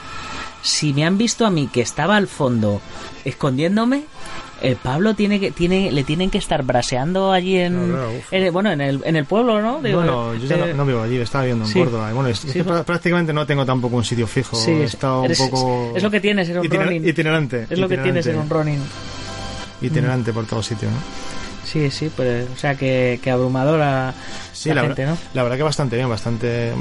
si 0.61 0.93
me 0.93 1.07
han 1.07 1.17
visto 1.17 1.47
a 1.47 1.51
mí 1.51 1.67
que 1.73 1.81
estaba 1.81 2.17
al 2.17 2.27
fondo 2.27 2.83
escondiéndome, 3.25 4.05
el 4.63 4.77
Pablo 4.77 5.15
tiene 5.15 5.39
que 5.39 5.51
tiene 5.51 5.93
le 5.93 6.03
tienen 6.05 6.31
que 6.31 6.39
estar 6.39 6.63
braseando 6.63 7.31
allí 7.33 7.57
en, 7.59 7.89
No, 7.91 7.95
claro, 7.97 8.11
en 8.31 8.53
bueno 8.53 8.73
en 8.73 8.81
el, 8.81 9.01
en 9.05 9.17
el 9.17 9.25
pueblo, 9.27 9.61
¿no? 9.61 9.83
Digo, 9.83 9.99
bueno, 9.99 10.35
yo 10.35 10.47
ya 10.47 10.57
eh, 10.57 10.69
no, 10.71 10.75
no 10.79 10.87
vivo 10.87 11.03
allí, 11.03 11.17
estaba 11.19 11.45
viviendo 11.45 11.65
en 11.67 11.71
sí. 11.71 11.79
Córdoba. 11.79 12.11
Y 12.11 12.15
bueno, 12.15 12.29
es, 12.31 12.45
es 12.45 12.53
Sí, 12.53 12.59
que 12.59 12.63
bueno. 12.63 12.81
prá- 12.81 12.85
prácticamente 12.85 13.33
no 13.33 13.47
tengo 13.47 13.67
tampoco 13.67 13.97
un 13.97 14.05
sitio 14.05 14.27
fijo. 14.27 14.57
Sí, 14.57 14.71
he 14.71 14.85
es- 14.85 14.95
estado 14.95 15.25
eres- 15.25 15.41
un 15.41 15.51
poco. 15.51 15.93
es 15.97 16.03
lo 16.03 16.11
que 16.11 16.21
tienes, 16.21 16.47
ser 16.47 16.59
un 16.59 16.67
itiner- 16.67 16.85
Ronin. 16.85 17.07
Itinerante. 17.09 17.67
es 17.69 17.79
lo 17.79 17.89
que 17.89 17.99
tienes 17.99 18.27
en 18.27 18.37
un 18.39 18.45
itinerante, 18.47 18.55
running. 18.55 18.83
Itinerante 19.83 20.33
por 20.33 20.47
todo 20.47 20.63
sitio, 20.63 20.89
¿no? 20.91 20.97
Sí, 21.67 21.91
sí, 21.91 22.11
pues, 22.15 22.47
o 22.55 22.57
sea 22.57 22.77
que, 22.77 23.19
que 23.23 23.31
abrumadora 23.31 24.15
Sí, 24.53 24.69
la, 24.71 24.77
la, 24.77 24.83
gente, 24.83 25.05
¿no? 25.05 25.19
la 25.35 25.43
verdad 25.43 25.57
que 25.59 25.63
bastante 25.65 25.97
bien, 25.97 26.09
bastante. 26.09 26.69
eh, 26.69 26.73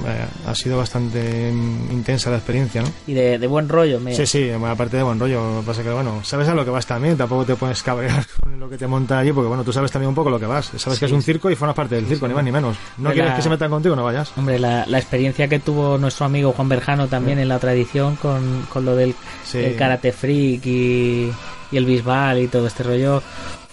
ha 0.47 0.55
sido 0.55 0.77
bastante 0.77 1.49
intensa 1.91 2.29
la 2.29 2.37
experiencia, 2.37 2.81
¿no? 2.83 2.87
Y 3.07 3.13
de, 3.13 3.37
de 3.39 3.47
buen 3.47 3.67
rollo, 3.67 3.99
me... 3.99 4.15
Sí, 4.15 4.25
sí, 4.25 4.49
aparte 4.51 4.97
de 4.97 5.03
buen 5.03 5.19
rollo, 5.19 5.55
lo 5.55 5.59
que 5.61 5.65
pasa 5.67 5.83
que, 5.83 5.89
bueno, 5.89 6.23
sabes 6.23 6.47
a 6.47 6.53
lo 6.53 6.63
que 6.63 6.69
vas 6.71 6.85
también, 6.85 7.17
tampoco 7.17 7.45
te 7.45 7.55
puedes 7.55 7.81
cabrear 7.83 8.23
con 8.41 8.59
lo 8.59 8.69
que 8.69 8.77
te 8.77 8.87
monta 8.87 9.19
allí, 9.19 9.31
porque, 9.33 9.47
bueno, 9.47 9.63
tú 9.63 9.73
sabes 9.73 9.91
también 9.91 10.09
un 10.09 10.15
poco 10.15 10.29
lo 10.29 10.39
que 10.39 10.45
vas, 10.45 10.71
sabes 10.77 10.99
que 10.99 11.05
es 11.05 11.11
un 11.11 11.21
circo 11.23 11.49
y 11.49 11.55
formas 11.55 11.75
parte 11.75 11.95
del 11.95 12.05
circo, 12.05 12.27
ni 12.27 12.33
más 12.33 12.43
ni 12.43 12.51
menos. 12.51 12.77
No 12.97 13.11
quieres 13.11 13.31
la- 13.31 13.35
que 13.35 13.41
se 13.41 13.49
metan 13.49 13.69
contigo, 13.71 13.95
no 13.95 14.03
vayas. 14.03 14.31
Hombre, 14.37 14.59
la, 14.59 14.85
la 14.85 14.97
experiencia 14.99 15.47
que 15.47 15.59
tuvo 15.59 15.97
nuestro 15.97 16.27
amigo 16.27 16.53
Juan 16.53 16.69
Berjano 16.69 17.07
también 17.07 17.39
en 17.39 17.49
la 17.49 17.59
tradición 17.59 18.15
con, 18.15 18.65
con 18.71 18.85
lo 18.85 18.95
del 18.95 19.15
el 19.53 19.75
karate 19.75 20.11
freak 20.11 20.65
y, 20.65 21.31
y 21.71 21.77
el 21.77 21.85
bisbal 21.85 22.39
y 22.39 22.47
todo 22.47 22.67
este 22.67 22.83
rollo 22.83 23.21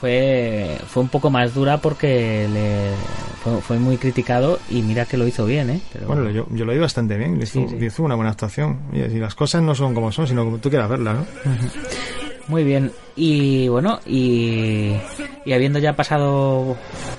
fue, 0.02 0.78
fue 0.88 1.04
un 1.04 1.08
poco 1.08 1.30
más 1.30 1.54
dura 1.54 1.78
porque 1.78 2.48
le, 2.52 2.88
fue, 3.44 3.60
fue 3.62 3.78
muy 3.78 3.98
criticado 3.98 4.58
y 4.68 4.82
mira 4.82 5.06
que 5.06 5.16
lo 5.16 5.28
hizo 5.28 5.46
bien, 5.46 5.70
¿eh? 5.70 5.80
Pero, 5.92 6.08
Bueno, 6.08 6.28
yo, 6.28 6.44
yo 6.50 6.64
lo 6.64 6.72
vi 6.72 6.78
bastante 6.80 7.16
bien, 7.16 7.38
le 7.38 7.44
hizo, 7.44 7.60
Sí, 7.60 7.66
sí. 7.70 7.76
le 7.78 7.86
hizo 7.86 8.02
una 8.02 8.16
buena 8.16 8.32
actuación. 8.32 8.80
Si 8.92 9.18
las 9.20 9.36
cosas 9.36 9.62
no 9.62 9.76
son 9.76 9.94
como 9.94 10.10
son, 10.10 10.26
sino 10.26 10.44
como 10.44 10.58
tú 10.58 10.70
quieras 10.70 10.88
verlas, 10.90 11.18
¿no? 11.18 11.26
Muy 12.48 12.64
bien. 12.64 12.90
Y 13.14 13.68
bueno, 13.68 14.00
y, 14.06 14.94
habiendo 15.52 15.78
ya 15.78 15.94
pasado... 15.94 16.76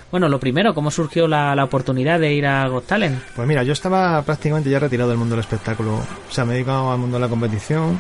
Bueno, 0.10 0.30
lo 0.30 0.40
primero, 0.40 0.76
¿cómo 0.76 0.92
surgió 0.92 1.28
la, 1.28 1.56
la 1.56 1.64
oportunidad 1.64 2.20
de 2.20 2.34
ir 2.34 2.46
a 2.46 2.68
Got 2.68 2.86
Talent? 2.86 3.20
Pues 3.36 3.48
mira, 3.48 3.64
yo 3.64 3.74
estaba 3.74 4.22
prácticamente 4.22 4.70
ya 4.70 4.78
retirado 4.78 5.10
del 5.10 5.18
mundo 5.18 5.36
del 5.36 5.40
espectáculo. 5.40 5.96
O 5.96 6.32
sea, 6.32 6.46
me 6.46 6.52
he 6.52 6.56
dedicado 6.58 6.92
al 6.92 7.00
mundo 7.00 7.18
de 7.18 7.22
la 7.22 7.30
competición, 7.30 8.00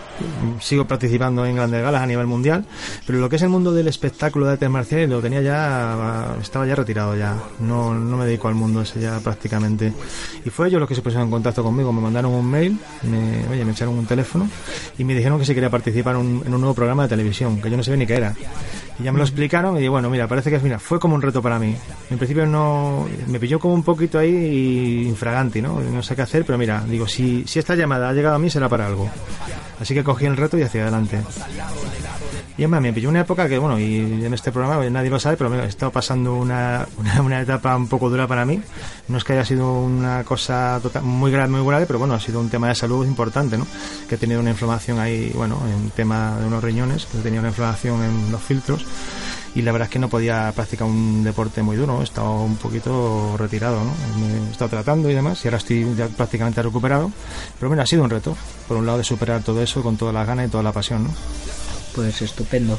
sigo 0.59 0.85
participando 0.85 1.43
en 1.45 1.55
grandes 1.55 1.81
galas 1.81 2.03
a 2.03 2.05
nivel 2.05 2.27
mundial, 2.27 2.65
pero 3.07 3.17
lo 3.19 3.29
que 3.29 3.37
es 3.37 3.41
el 3.41 3.49
mundo 3.49 3.73
del 3.73 3.87
espectáculo 3.87 4.45
de 4.45 4.53
artes 4.53 4.69
marciales 4.69 5.09
lo 5.09 5.21
tenía 5.21 5.41
ya, 5.41 6.35
estaba 6.39 6.67
ya 6.67 6.75
retirado 6.75 7.15
ya. 7.15 7.35
No, 7.59 7.95
no 7.95 8.17
me 8.17 8.25
dedico 8.25 8.47
al 8.47 8.55
mundo 8.55 8.81
ese 8.81 8.99
ya 8.99 9.19
prácticamente. 9.19 9.91
Y 10.45 10.49
fue 10.51 10.67
ellos 10.67 10.79
los 10.79 10.89
que 10.89 10.95
se 10.95 11.01
pusieron 11.01 11.27
en 11.27 11.31
contacto 11.31 11.63
conmigo, 11.63 11.91
me 11.91 12.01
mandaron 12.01 12.31
un 12.31 12.49
mail, 12.49 12.77
me, 13.03 13.47
oye, 13.51 13.65
me 13.65 13.71
echaron 13.71 13.97
un 13.97 14.05
teléfono 14.05 14.47
y 14.97 15.03
me 15.03 15.15
dijeron 15.15 15.39
que 15.39 15.45
si 15.45 15.53
quería 15.53 15.69
participar 15.69 16.15
en 16.15 16.21
un, 16.21 16.43
en 16.45 16.53
un 16.53 16.61
nuevo 16.61 16.75
programa 16.75 17.03
de 17.03 17.09
televisión, 17.09 17.61
que 17.61 17.69
yo 17.69 17.77
no 17.77 17.82
sabía 17.83 17.97
ni 17.97 18.07
qué 18.07 18.15
era. 18.15 18.33
Y 18.99 19.03
ya 19.03 19.11
me 19.11 19.17
lo 19.17 19.23
explicaron 19.23 19.75
y 19.75 19.79
dije, 19.79 19.89
bueno, 19.89 20.09
mira, 20.09 20.27
parece 20.27 20.51
que 20.51 20.59
mira, 20.59 20.77
fue 20.77 20.99
como 20.99 21.15
un 21.15 21.21
reto 21.21 21.41
para 21.41 21.57
mí. 21.57 21.75
En 22.11 22.17
principio 22.17 22.45
no, 22.45 23.07
me 23.27 23.39
pilló 23.39 23.59
como 23.59 23.73
un 23.73 23.83
poquito 23.83 24.19
ahí 24.19 25.05
infraganti, 25.07 25.61
¿no? 25.61 25.79
No 25.79 26.03
sé 26.03 26.15
qué 26.15 26.21
hacer, 26.21 26.45
pero 26.45 26.57
mira, 26.57 26.83
digo, 26.87 27.07
si, 27.07 27.43
si 27.47 27.59
esta 27.59 27.75
llamada 27.75 28.09
ha 28.09 28.13
llegado 28.13 28.35
a 28.35 28.39
mí 28.39 28.49
será 28.49 28.69
para 28.69 28.85
algo. 28.85 29.09
Así 29.79 29.93
que 29.93 30.03
cogí 30.03 30.25
el 30.25 30.37
reto 30.37 30.57
y 30.57 30.61
hacia 30.61 30.83
adelante. 30.83 31.21
Y 32.57 32.63
además 32.63 32.81
me 32.81 32.93
pilló 32.93 33.09
una 33.09 33.21
época 33.21 33.49
que, 33.49 33.57
bueno, 33.57 33.79
y 33.79 33.97
en 33.97 34.33
este 34.33 34.51
programa 34.51 34.77
pues, 34.77 34.91
nadie 34.91 35.09
lo 35.09 35.19
sabe, 35.19 35.37
pero 35.37 35.49
me 35.49 35.63
he 35.63 35.65
estado 35.65 35.91
pasando 35.91 36.35
una, 36.43 36.87
una, 37.23 37.41
etapa 37.41 37.75
un 37.75 37.87
poco 37.87 38.09
dura 38.09 38.27
para 38.27 38.45
mí. 38.45 38.61
No 39.07 39.17
es 39.17 39.23
que 39.23 39.33
haya 39.33 39.45
sido 39.45 39.79
una 39.79 40.23
cosa 40.23 40.79
muy 41.01 41.31
grave, 41.31 41.49
muy 41.49 41.65
grave, 41.65 41.85
pero 41.87 41.99
bueno, 41.99 42.13
ha 42.13 42.19
sido 42.19 42.39
un 42.39 42.49
tema 42.49 42.67
de 42.67 42.75
salud 42.75 43.05
importante, 43.05 43.57
¿no? 43.57 43.65
Que 44.07 44.15
he 44.15 44.17
tenido 44.17 44.39
una 44.39 44.51
inflamación 44.51 44.99
ahí, 44.99 45.31
bueno, 45.33 45.59
en 45.67 45.89
tema 45.91 46.37
de 46.39 46.45
unos 46.45 46.63
riñones, 46.63 47.05
que 47.05 47.17
he 47.17 47.21
tenido 47.21 47.41
una 47.41 47.49
inflamación 47.49 48.03
en 48.03 48.31
los 48.31 48.41
filtros. 48.41 48.85
Y 49.55 49.61
la 49.61 49.71
verdad 49.71 49.87
es 49.87 49.91
que 49.91 49.99
no 49.99 50.09
podía 50.09 50.51
practicar 50.51 50.87
un 50.87 51.23
deporte 51.23 51.61
muy 51.61 51.77
duro, 51.77 52.01
he 52.01 52.03
estado 52.03 52.41
un 52.41 52.55
poquito 52.55 53.35
retirado, 53.37 53.83
¿no? 53.83 53.91
Me 54.19 54.47
he 54.47 54.51
estado 54.51 54.69
tratando 54.69 55.11
y 55.11 55.13
demás, 55.13 55.43
y 55.45 55.47
ahora 55.47 55.57
estoy 55.57 55.93
ya 55.95 56.07
prácticamente 56.07 56.61
recuperado. 56.61 57.11
Pero 57.59 57.69
bueno, 57.69 57.83
ha 57.83 57.85
sido 57.85 58.03
un 58.03 58.09
reto, 58.09 58.35
por 58.67 58.77
un 58.77 58.85
lado, 58.85 58.97
de 58.97 59.03
superar 59.03 59.43
todo 59.43 59.61
eso 59.61 59.83
con 59.83 59.95
todas 59.95 60.13
las 60.13 60.25
ganas 60.25 60.47
y 60.47 60.49
toda 60.49 60.63
la 60.63 60.71
pasión, 60.71 61.03
¿no? 61.03 61.09
Pues 61.93 62.21
estupendo. 62.21 62.77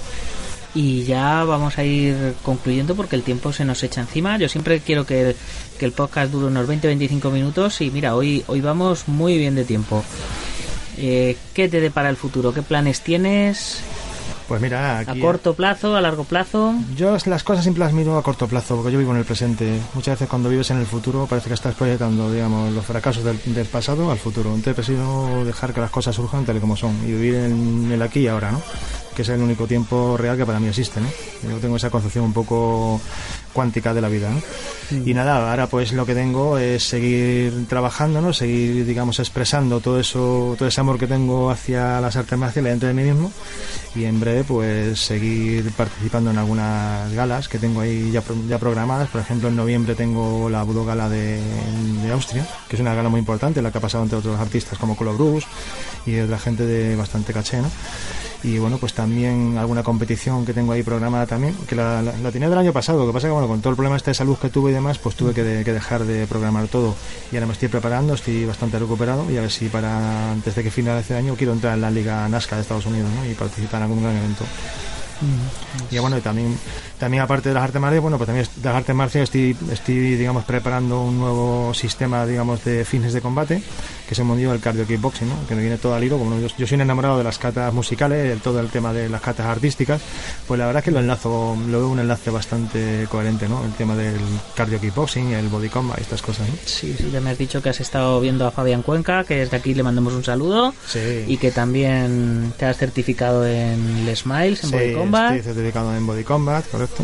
Y 0.75 1.05
ya 1.05 1.45
vamos 1.45 1.79
a 1.79 1.85
ir 1.85 2.35
concluyendo 2.43 2.97
porque 2.97 3.15
el 3.15 3.23
tiempo 3.23 3.53
se 3.53 3.65
nos 3.65 3.83
echa 3.85 4.01
encima. 4.01 4.37
Yo 4.39 4.49
siempre 4.49 4.81
quiero 4.81 5.07
que, 5.07 5.37
que 5.79 5.85
el 5.85 5.93
podcast 5.93 6.33
dure 6.33 6.47
unos 6.47 6.69
20-25 6.69 7.31
minutos 7.31 7.81
y 7.81 7.91
mira, 7.91 8.17
hoy, 8.17 8.43
hoy 8.49 8.61
vamos 8.61 9.07
muy 9.07 9.39
bien 9.39 9.55
de 9.55 9.65
tiempo. 9.65 10.03
Eh, 10.97 11.37
¿Qué 11.53 11.69
te 11.69 11.81
depara 11.81 12.09
el 12.09 12.17
futuro? 12.17 12.53
¿Qué 12.53 12.63
planes 12.63 13.03
tienes? 13.03 13.81
Pues 14.49 14.61
mira, 14.61 14.99
¿A 14.99 15.01
aquí... 15.01 15.21
corto 15.21 15.55
plazo? 15.55 15.97
¿A 15.97 16.01
largo 16.01 16.25
plazo? 16.25 16.75
Yo 16.97 17.17
las 17.25 17.43
cosas 17.43 17.63
siempre 17.63 17.83
las 17.83 17.95
miro 17.95 18.19
a 18.19 18.23
corto 18.23 18.47
plazo, 18.47 18.77
porque 18.77 18.93
yo 18.93 18.99
vivo 18.99 19.13
en 19.13 19.19
el 19.19 19.25
presente. 19.25 19.81
Muchas 19.95 20.17
veces 20.17 20.29
cuando 20.29 20.51
vives 20.51 20.71
en 20.71 20.79
el 20.79 20.87
futuro 20.87 21.27
parece 21.27 21.49
que 21.49 21.55
estás 21.55 21.75
proyectando, 21.75 22.31
digamos, 22.31 22.73
los 22.73 22.85
fracasos 22.85 23.25
del, 23.25 23.41
del 23.47 23.67
pasado 23.67 24.11
al 24.11 24.19
futuro. 24.19 24.51
Entonces 24.51 24.75
prefiero 24.75 25.45
dejar 25.45 25.73
que 25.73 25.81
las 25.81 25.91
cosas 25.91 26.15
surjan 26.15 26.45
tal 26.45 26.59
y 26.59 26.61
como 26.61 26.77
son 26.77 26.95
y 27.05 27.13
vivir 27.13 27.37
en 27.37 27.91
el 27.91 28.03
aquí 28.03 28.21
y 28.21 28.29
ahora, 28.29 28.53
¿no? 28.53 28.61
Que 29.15 29.23
es 29.23 29.29
el 29.29 29.41
único 29.41 29.67
tiempo 29.67 30.17
real 30.17 30.37
que 30.37 30.45
para 30.47 30.61
mí 30.61 30.69
existe, 30.69 31.01
¿no? 31.01 31.09
Yo 31.49 31.59
tengo 31.59 31.77
esa 31.77 31.91
concepción 31.91 32.25
un 32.25 32.33
poco 32.33 33.01
cuántica 33.53 33.95
de 33.95 34.01
la 34.01 34.09
vida, 34.09 34.29
¿no? 34.31 34.41
Y 35.07 35.15
nada, 35.15 35.51
ahora 35.51 35.67
pues 35.69 35.93
lo 35.93 36.05
que 36.05 36.15
tengo 36.15 36.59
es 36.59 36.83
seguir 36.85 37.67
trabajando, 37.69 38.21
¿no? 38.21 38.33
Seguir, 38.33 38.85
digamos, 38.85 39.19
expresando 39.19 39.81
todo 39.81 39.99
eso, 40.01 40.55
todo 40.59 40.69
ese 40.69 40.81
amor 40.81 40.99
que 40.99 41.07
tengo 41.07 41.51
hacia 41.51 42.01
las 42.01 42.17
artes 42.17 42.39
marciales 42.39 42.73
dentro 42.73 42.89
de 42.89 42.95
mí 42.95 43.03
mismo 43.05 43.33
y 43.95 44.05
en 44.05 44.19
breve 44.21 44.45
pues 44.45 45.01
seguir 45.01 45.71
participando 45.73 46.31
en 46.31 46.39
algunas 46.39 47.13
galas 47.13 47.49
que 47.49 47.59
tengo 47.59 47.81
ahí 47.81 48.11
ya, 48.11 48.23
ya 48.49 48.59
programadas. 48.59 49.09
Por 49.09 49.21
ejemplo, 49.21 49.49
en 49.49 49.57
noviembre 49.57 49.95
tengo 49.95 50.51
la 50.51 50.63
Budo 50.65 50.85
Gala 50.85 51.09
de, 51.09 51.41
de 52.03 52.13
Austria, 52.13 52.47
que 52.69 52.77
es 52.77 52.81
una 52.81 52.95
gala 52.95 53.09
muy 53.09 53.21
importante, 53.21 53.63
la 53.63 53.71
que 53.71 53.79
ha 53.79 53.81
pasado 53.81 54.05
entre 54.05 54.19
otros 54.19 54.39
artistas 54.39 54.79
como 54.79 54.97
Colo 54.97 55.15
Bruce 55.15 55.47
y 56.07 56.19
otra 56.19 56.39
gente 56.39 56.67
de 56.67 56.97
bastante 56.97 57.33
caché, 57.33 57.63
¿no? 57.63 57.71
Y 58.45 58.59
bueno 58.59 58.77
pues 58.77 58.93
también 58.93 59.57
alguna 59.57 59.83
competición 59.83 60.45
que 60.45 60.53
tengo 60.53 60.73
ahí 60.73 60.83
programada 60.83 61.27
también 61.27 61.57
que 61.67 61.75
la, 61.75 62.03
tenía 62.31 62.49
del 62.49 62.59
año 62.59 62.73
pasado. 62.73 63.07
Que 63.07 63.13
pasa 63.13 63.27
que 63.27 63.33
bueno 63.33 63.49
con 63.49 63.61
todo 63.61 63.71
el 63.71 63.77
problema 63.77 63.97
este 63.97 64.11
de 64.11 64.15
salud 64.15 64.37
que 64.37 64.51
tuve 64.51 64.71
y 64.71 64.75
demás 64.75 64.99
pues 64.99 65.17
tuve 65.17 65.33
que, 65.33 65.43
de, 65.43 65.65
que, 65.65 65.73
dejar 65.73 66.05
de 66.05 66.27
programar 66.27 66.69
todo. 66.69 66.95
Y 67.33 67.37
ahora 67.37 67.47
me 67.47 67.55
estoy 67.55 67.69
preparando 67.69 68.15
estoy 68.15 68.45
bastante 68.45 68.79
recuperado. 68.79 69.31
Y 69.31 69.39
a 69.39 69.41
ver 69.41 69.51
si 69.51 69.69
para 69.69 70.33
antes 70.33 70.55
de 70.55 70.63
que 70.63 70.71
finalice 70.71 71.15
el 71.15 71.21
año 71.21 71.35
quiero 71.37 71.55
entrar 71.55 71.75
en 71.75 71.81
la 71.81 71.91
liga 71.91 72.29
NASCAR 72.29 72.59
de 72.59 72.63
Estados 72.63 72.87
Unidos 72.87 73.09
y 73.29 73.35
participar 73.35 73.81
en 73.81 73.83
algún 73.85 74.03
gran 74.03 74.17
evento 74.17 74.45
y 75.91 75.99
bueno, 75.99 76.19
y 76.19 76.21
también, 76.21 76.59
también 76.99 77.23
aparte 77.23 77.49
de 77.49 77.55
las 77.55 77.65
artes 77.65 77.81
marciales, 77.81 78.03
bueno, 78.03 78.17
pues 78.19 78.27
también 78.27 78.47
de 78.57 78.69
las 78.69 78.77
artes 78.77 78.95
marciales 78.95 79.29
estoy, 79.29 79.57
estoy, 79.73 80.17
digamos, 80.17 80.45
preparando 80.45 81.03
un 81.03 81.19
nuevo 81.19 81.73
sistema, 81.75 82.27
digamos, 82.27 82.65
de 82.65 82.85
fines 82.85 83.13
de 83.13 83.21
combate, 83.21 83.63
que 84.07 84.15
es 84.15 84.19
el 84.19 84.25
mundial 84.25 84.53
del 84.53 84.61
cardio 84.61 84.87
kickboxing, 84.87 85.29
¿no? 85.29 85.47
Que 85.47 85.55
me 85.55 85.63
viene 85.63 85.79
todo 85.79 85.95
al 85.95 86.05
hilo, 86.05 86.19
como 86.19 86.39
yo, 86.39 86.49
yo, 86.57 86.67
soy 86.67 86.77
un 86.77 86.83
enamorado 86.83 87.19
de 87.19 87.25
las 87.25 87.39
catas 87.39 87.73
musicales, 87.73 88.41
todo 88.43 88.61
el 88.61 88.69
tema 88.69 88.93
de 88.93 89.09
las 89.09 89.21
catas 89.21 89.47
artísticas, 89.47 90.01
pues 90.47 90.59
la 90.59 90.67
verdad 90.67 90.81
es 90.81 90.85
que 90.85 90.91
lo 90.91 91.01
enlazo, 91.01 91.57
lo 91.69 91.79
veo 91.79 91.89
un 91.89 92.01
enlace 92.01 92.31
bastante 92.31 93.07
coherente, 93.11 93.49
¿no? 93.49 93.65
El 93.65 93.73
tema 93.73 93.95
del 93.97 94.21
cardio 94.55 94.81
kickboxing, 94.81 95.33
el 95.33 95.49
body 95.49 95.69
combat 95.69 95.99
estas 95.99 96.23
cosas, 96.23 96.49
¿no? 96.49 96.55
Sí, 96.65 96.95
sí, 96.99 97.11
ya 97.13 97.21
me 97.21 97.31
has 97.31 97.39
dicho 97.39 97.63
que 97.63 97.69
has 97.69 97.81
estado 97.81 98.21
viendo 98.21 98.47
a 98.47 98.51
Fabián 98.51 98.83
Cuenca, 98.83 99.25
que 99.25 99.37
desde 99.37 99.57
aquí 99.57 99.75
le 99.75 99.83
mandamos 99.83 100.13
un 100.13 100.25
saludo, 100.25 100.75
sí. 100.87 101.25
y 101.27 101.37
que 101.37 101.51
también 101.51 102.53
te 102.59 102.67
has 102.67 102.77
certificado 102.77 103.47
en 103.47 104.07
el 104.07 104.17
Smiles, 104.17 104.65
en 104.65 104.71
sí, 104.71 104.77
Body 104.77 104.93
Combat. 104.95 105.14
Estoy 105.15 105.43
certificado 105.43 105.95
en 105.97 106.07
Body 106.07 106.25
Combat, 106.25 106.65
correcto. 106.71 107.03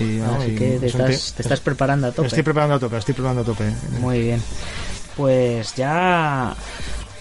Y, 0.00 0.20
Así 0.20 0.20
no, 0.20 0.46
y 0.46 0.54
que 0.54 0.78
te 0.78 0.86
es 0.86 0.94
un 0.94 1.00
estás, 1.02 1.32
te 1.34 1.42
estás 1.42 1.60
preparando 1.60 2.08
a 2.08 2.12
tope. 2.12 2.28
Estoy 2.28 2.42
preparando 2.42 2.76
a 2.76 2.78
tope, 2.78 2.96
estoy 2.96 3.14
preparando 3.14 3.42
a 3.42 3.44
tope. 3.44 3.72
Muy 4.00 4.20
bien. 4.20 4.42
Pues 5.16 5.74
ya 5.74 6.54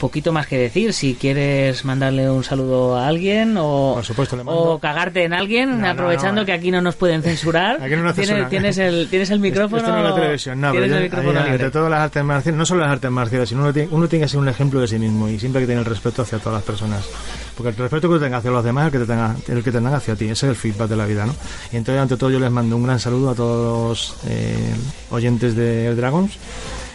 poquito 0.02 0.34
más 0.34 0.48
que 0.48 0.58
decir. 0.58 0.92
Si 0.94 1.14
quieres 1.16 1.86
mandarle 1.86 2.30
un 2.30 2.44
saludo 2.44 2.98
a 2.98 3.08
alguien 3.08 3.56
o, 3.58 3.94
Por 3.96 4.04
supuesto, 4.04 4.36
le 4.36 4.44
mando. 4.44 4.60
o 4.62 4.80
cagarte 4.80 5.24
en 5.24 5.32
alguien, 5.34 5.80
No, 5.80 5.88
aprovechando 5.90 6.42
no. 6.42 6.46
que 6.46 6.52
aquí 6.52 6.72
no 6.72 6.82
nos 6.82 6.96
pueden 6.98 7.22
censurar. 7.24 7.82
Aquí 7.82 7.96
no 7.96 8.04
nos 8.04 8.16
tienes, 8.16 8.30
censuran. 8.30 8.50
tienes 8.50 8.78
el 8.80 9.08
tienes 9.10 9.30
el 9.30 9.40
micrófono. 9.40 9.78
Esto 9.78 9.92
no 9.94 10.00
es 10.00 10.04
la 10.10 10.16
televisión, 10.16 10.60
no, 10.60 10.72
pero 10.74 10.86
yo- 10.88 10.96
ahí, 10.98 11.04
entre 11.52 11.72
todas 11.72 11.90
las 11.90 12.00
artes 12.02 12.24
marciales, 12.24 12.58
no 12.58 12.66
solo 12.66 12.82
las 12.82 12.90
artes 12.92 13.12
marciales, 13.12 13.48
sino 13.48 13.62
uno 13.62 13.72
tiene, 13.72 13.88
uno 13.92 14.08
tiene 14.10 14.26
que 14.26 14.30
ser 14.30 14.40
un 14.42 14.50
ejemplo 14.50 14.82
de 14.82 14.88
sí 14.90 15.00
mismo 15.00 15.30
y 15.30 15.40
siempre 15.40 15.60
hay 15.60 15.64
que 15.64 15.72
tener 15.72 15.86
el 15.86 15.90
respeto 15.90 16.24
hacia 16.24 16.40
todas 16.40 16.56
las 16.56 16.64
personas. 16.64 17.06
Porque 17.56 17.70
el 17.70 17.76
respeto 17.76 18.12
que 18.12 18.18
tengas 18.20 18.40
hacia 18.40 18.52
los 18.52 18.64
demás 18.64 18.88
es 18.88 18.94
el 18.94 19.00
que 19.00 19.06
te 19.06 19.12
tenga, 19.14 19.36
el 19.48 19.64
que 19.64 19.72
tengan 19.72 19.94
hacia 19.94 20.16
ti, 20.16 20.26
ese 20.26 20.32
es 20.48 20.50
el 20.50 20.56
feedback 20.56 20.90
de 20.90 20.96
la 20.98 21.06
vida, 21.06 21.26
¿no? 21.26 21.36
Y 21.72 21.78
entonces, 21.78 22.02
ante 22.02 22.18
todo, 22.18 22.32
yo 22.32 22.40
les 22.40 22.50
mando 22.50 22.76
un 22.76 22.84
gran 22.84 23.00
saludo 23.00 23.30
a 23.30 23.36
todos 23.36 24.16
los 24.16 24.18
eh, 24.28 24.74
oyentes 25.12 25.56
de 25.56 25.94
Dragons 25.94 26.34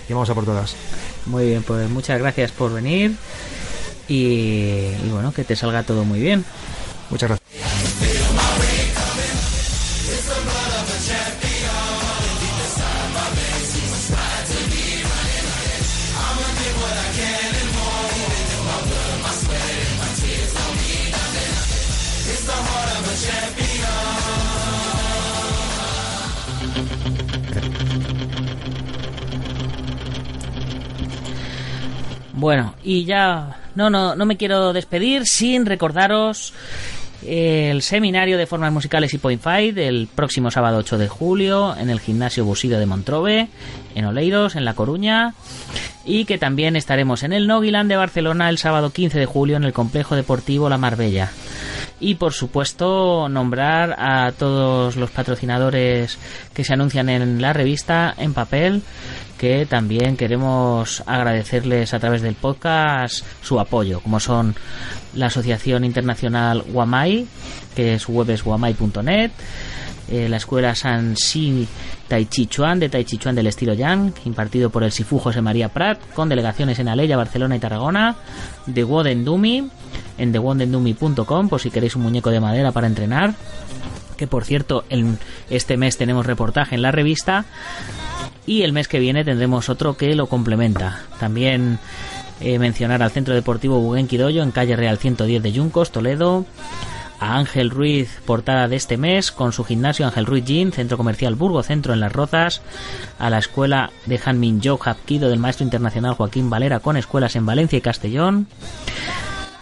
y 0.09 0.13
vamos 0.13 0.29
a 0.29 0.35
por 0.35 0.45
todas. 0.45 0.75
Muy 1.27 1.47
bien, 1.47 1.63
pues 1.63 1.91
muchas 1.91 2.19
gracias 2.19 2.53
por 2.53 2.73
venir 2.73 3.13
y, 4.09 4.91
bueno, 5.11 5.33
que 5.33 5.45
te 5.45 5.57
salga 5.57 5.83
todo 5.83 6.05
muy 6.05 6.21
bien. 6.21 6.45
Muchas 7.11 7.29
gracias. 7.29 7.46
Bueno, 32.47 32.77
y 32.85 33.05
ya 33.05 33.57
no 33.75 33.91
no 33.91 34.15
no 34.15 34.25
me 34.25 34.37
quiero 34.37 34.73
despedir 34.73 35.27
sin 35.27 35.67
recordaros 35.67 36.55
el 37.27 37.83
seminario 37.83 38.39
de 38.39 38.47
formas 38.47 38.73
musicales 38.73 39.13
y 39.15 39.19
Point 39.19 39.43
Fight 39.43 39.77
el 39.77 40.07
próximo 40.07 40.53
sábado 40.53 40.79
8 40.79 40.97
de 40.97 41.09
julio 41.09 41.75
en 41.77 41.91
el 41.91 41.99
gimnasio 41.99 42.45
Busido 42.45 42.79
de 42.79 42.87
Montrobe, 42.87 43.49
en 43.97 44.05
Oleiros, 44.05 44.55
en 44.55 44.65
La 44.65 44.75
Coruña, 44.75 45.35
y 46.05 46.25
que 46.25 46.39
también 46.39 46.77
estaremos 46.77 47.25
en 47.25 47.33
el 47.33 47.49
Noguiland 47.49 47.91
de 47.91 47.97
Barcelona 47.97 48.49
el 48.49 48.59
sábado 48.59 48.91
15 48.91 49.19
de 49.19 49.27
julio 49.27 49.57
en 49.57 49.65
el 49.65 49.73
complejo 49.73 50.15
deportivo 50.15 50.69
La 50.69 50.79
Marbella. 50.79 51.33
Y 51.99 52.15
por 52.15 52.33
supuesto 52.33 53.29
nombrar 53.29 53.97
a 53.99 54.31
todos 54.31 54.95
los 54.95 55.11
patrocinadores 55.11 56.17
que 56.55 56.63
se 56.63 56.75
anuncian 56.75 57.09
en 57.09 57.43
la 57.43 57.53
revista 57.53 58.15
en 58.17 58.35
papel 58.35 58.83
que 59.39 59.67
también 59.67 60.17
queremos 60.17 61.03
agradecerles 61.07 61.95
a 61.95 61.99
través 61.99 62.23
del 62.23 62.35
podcast 62.35 63.25
su 63.43 63.61
apoyo, 63.61 64.01
como 64.01 64.21
son 64.21 64.55
la 65.15 65.27
Asociación 65.27 65.85
Internacional 65.85 66.63
Guamai, 66.63 67.27
que 67.75 67.99
su 67.99 68.13
web 68.13 68.31
es 68.31 68.43
guamai.net, 68.43 69.31
eh, 70.09 70.29
la 70.29 70.37
Escuela 70.37 70.75
San 70.75 71.17
Si 71.17 71.67
Tai 72.09 72.25
Chi 72.27 72.47
Chuan 72.47 72.79
de 72.79 72.89
Tai 72.89 73.05
Chi 73.05 73.19
Chuan 73.19 73.35
del 73.35 73.49
estilo 73.49 73.75
Yang, 73.75 74.15
impartido 74.25 74.71
por 74.71 74.85
el 74.85 74.93
Sifu 74.93 75.19
José 75.19 75.43
María 75.43 75.69
Prat, 75.69 75.99
con 76.15 76.29
delegaciones 76.29 76.79
en 76.79 76.89
Aleya, 76.89 77.17
Barcelona 77.17 77.57
y 77.57 77.59
Tarragona, 77.59 78.17
The 78.73 78.85
Wodendumi, 78.85 79.69
en 80.19 80.33
thewodendumi.com, 80.33 81.49
por 81.49 81.61
si 81.61 81.71
queréis 81.71 81.97
un 81.97 82.03
muñeco 82.03 82.31
de 82.31 82.41
madera 82.41 82.73
para 82.73 82.87
entrenar, 82.87 83.35
que 84.17 84.27
por 84.27 84.45
cierto, 84.45 84.85
en 84.89 85.19
este 85.51 85.77
mes 85.77 85.99
tenemos 85.99 86.25
reportaje 86.25 86.75
en 86.75 86.83
la 86.83 86.93
revista, 86.93 87.45
y 88.47 88.63
el 88.63 88.73
mes 88.73 88.89
que 88.89 89.01
viene 89.01 89.25
tendremos 89.25 89.69
otro 89.69 89.97
que 89.97 90.15
lo 90.15 90.29
complementa. 90.29 91.03
También 91.19 91.79
eh, 92.41 92.59
mencionar 92.59 93.03
al 93.03 93.11
Centro 93.11 93.35
Deportivo 93.35 93.81
Buguenqui 93.81 94.17
Doyo 94.17 94.43
en 94.43 94.53
calle 94.53 94.77
Real 94.77 94.99
110 94.99 95.43
de 95.43 95.53
Yuncos, 95.53 95.91
Toledo. 95.91 96.47
A 97.19 97.39
Ángel 97.39 97.71
Ruiz, 97.71 98.21
portada 98.27 98.69
de 98.69 98.77
este 98.77 98.99
mes, 98.99 99.33
con 99.33 99.55
su 99.55 99.65
gimnasio 99.65 100.05
Ángel 100.05 100.27
Ruiz 100.27 100.45
Gym, 100.45 100.71
Centro 100.71 100.99
Comercial 100.99 101.35
Burgo 101.35 101.63
Centro 101.63 101.95
en 101.95 102.01
Las 102.01 102.13
Rozas. 102.13 102.61
A 103.19 103.31
la 103.31 103.39
escuela 103.39 103.91
de 104.05 104.21
Hanmin 104.23 104.61
Jo 104.63 104.79
Hapkido 104.85 105.31
del 105.31 105.39
maestro 105.39 105.65
internacional 105.65 106.13
Joaquín 106.13 106.51
Valera, 106.51 106.81
con 106.81 106.99
escuelas 106.99 107.35
en 107.35 107.47
Valencia 107.47 107.79
y 107.79 107.81
Castellón 107.81 108.49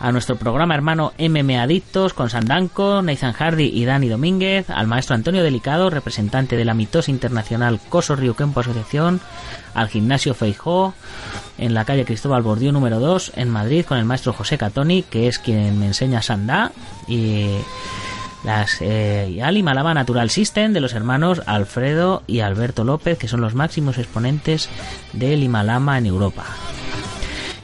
a 0.00 0.12
nuestro 0.12 0.37
programa 0.37 0.74
hermano 0.74 1.12
MM 1.18 1.59
Adictos 1.59 2.14
con 2.14 2.30
Sandanco, 2.30 3.02
Nathan 3.02 3.33
Hardy 3.33 3.70
y 3.72 3.85
Dani 3.85 4.09
Domínguez, 4.09 4.70
al 4.70 4.87
maestro 4.87 5.14
Antonio 5.14 5.42
Delicado, 5.42 5.90
representante 5.90 6.57
de 6.57 6.64
la 6.64 6.74
mitosa 6.74 7.11
internacional 7.11 7.80
Coso 7.88 8.16
Río 8.16 8.35
Kempo 8.35 8.61
Asociación, 8.61 9.20
al 9.74 9.88
gimnasio 9.88 10.35
Feijó, 10.35 10.94
en 11.59 11.74
la 11.74 11.85
calle 11.85 12.04
Cristóbal 12.04 12.42
Bordiú 12.42 12.72
número 12.72 13.00
2, 13.00 13.33
en 13.37 13.50
Madrid, 13.50 13.85
con 13.85 13.98
el 13.98 14.04
maestro 14.04 14.33
José 14.33 14.59
Catoni, 14.59 15.02
que 15.02 15.28
es 15.28 15.38
quien 15.38 15.78
me 15.78 15.87
enseña 15.87 16.22
Sandá, 16.22 16.72
y 17.07 17.59
las 18.44 18.76
eh, 18.80 19.28
y 19.30 19.62
Natural 19.62 20.30
System 20.30 20.72
de 20.72 20.80
los 20.80 20.92
hermanos 20.92 21.42
Alfredo 21.46 22.22
y 22.26 22.40
Alberto 22.40 22.85
López, 22.85 23.18
que 23.18 23.28
son 23.28 23.40
los 23.40 23.54
máximos 23.54 23.98
exponentes 23.98 24.68
del 25.12 25.42
Himalama 25.42 25.98
en 25.98 26.07
Europa. 26.07 26.44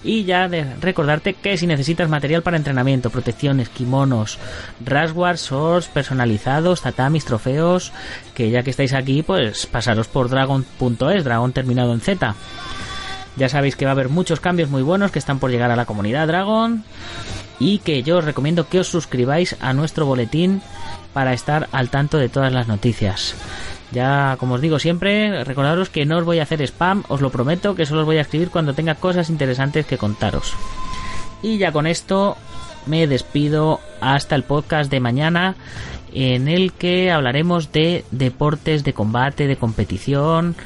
Y 0.02 0.24
ya 0.24 0.48
de 0.48 0.64
recordarte 0.80 1.34
que 1.34 1.58
si 1.58 1.66
necesitas 1.66 2.08
material 2.08 2.42
para 2.42 2.56
entrenamiento, 2.56 3.10
protecciones, 3.10 3.68
kimonos, 3.68 4.38
rasguards, 4.84 5.42
swords 5.42 5.88
personalizados, 5.88 6.80
tatamis, 6.80 7.26
trofeos, 7.26 7.92
que 8.34 8.50
ya 8.50 8.62
que 8.62 8.70
estáis 8.70 8.94
aquí, 8.94 9.22
pues 9.22 9.66
pasaros 9.66 10.08
por 10.08 10.30
dragon.es, 10.30 11.24
dragon 11.24 11.52
terminado 11.52 11.92
en 11.92 12.00
Z. 12.00 12.34
Ya 13.36 13.48
sabéis 13.48 13.76
que 13.76 13.84
va 13.84 13.92
a 13.92 13.94
haber 13.94 14.08
muchos 14.08 14.40
cambios 14.40 14.70
muy 14.70 14.82
buenos 14.82 15.12
que 15.12 15.18
están 15.18 15.38
por 15.38 15.50
llegar 15.50 15.70
a 15.70 15.76
la 15.76 15.86
comunidad 15.86 16.26
Dragon 16.26 16.84
y 17.58 17.78
que 17.78 18.02
yo 18.02 18.18
os 18.18 18.24
recomiendo 18.24 18.68
que 18.68 18.80
os 18.80 18.88
suscribáis 18.88 19.56
a 19.60 19.72
nuestro 19.72 20.06
boletín 20.06 20.62
para 21.12 21.32
estar 21.32 21.68
al 21.72 21.90
tanto 21.90 22.18
de 22.18 22.28
todas 22.28 22.52
las 22.52 22.68
noticias. 22.68 23.34
Ya, 23.92 24.36
como 24.38 24.54
os 24.54 24.60
digo 24.60 24.78
siempre, 24.78 25.44
recordaros 25.44 25.90
que 25.90 26.06
no 26.06 26.18
os 26.18 26.24
voy 26.24 26.38
a 26.38 26.44
hacer 26.44 26.62
spam, 26.62 27.02
os 27.08 27.20
lo 27.20 27.30
prometo, 27.30 27.74
que 27.74 27.86
solo 27.86 28.00
os 28.00 28.06
voy 28.06 28.18
a 28.18 28.22
escribir 28.22 28.50
cuando 28.50 28.74
tenga 28.74 28.94
cosas 28.94 29.30
interesantes 29.30 29.86
que 29.86 29.98
contaros. 29.98 30.54
Y 31.42 31.58
ya 31.58 31.72
con 31.72 31.86
esto 31.86 32.36
me 32.86 33.06
despido 33.06 33.80
hasta 34.00 34.36
el 34.36 34.44
podcast 34.44 34.90
de 34.90 35.00
mañana 35.00 35.56
en 36.12 36.48
el 36.48 36.72
que 36.72 37.10
hablaremos 37.10 37.72
de 37.72 38.04
deportes 38.10 38.84
de 38.84 38.92
combate, 38.92 39.46
de 39.46 39.56
competición 39.56 40.56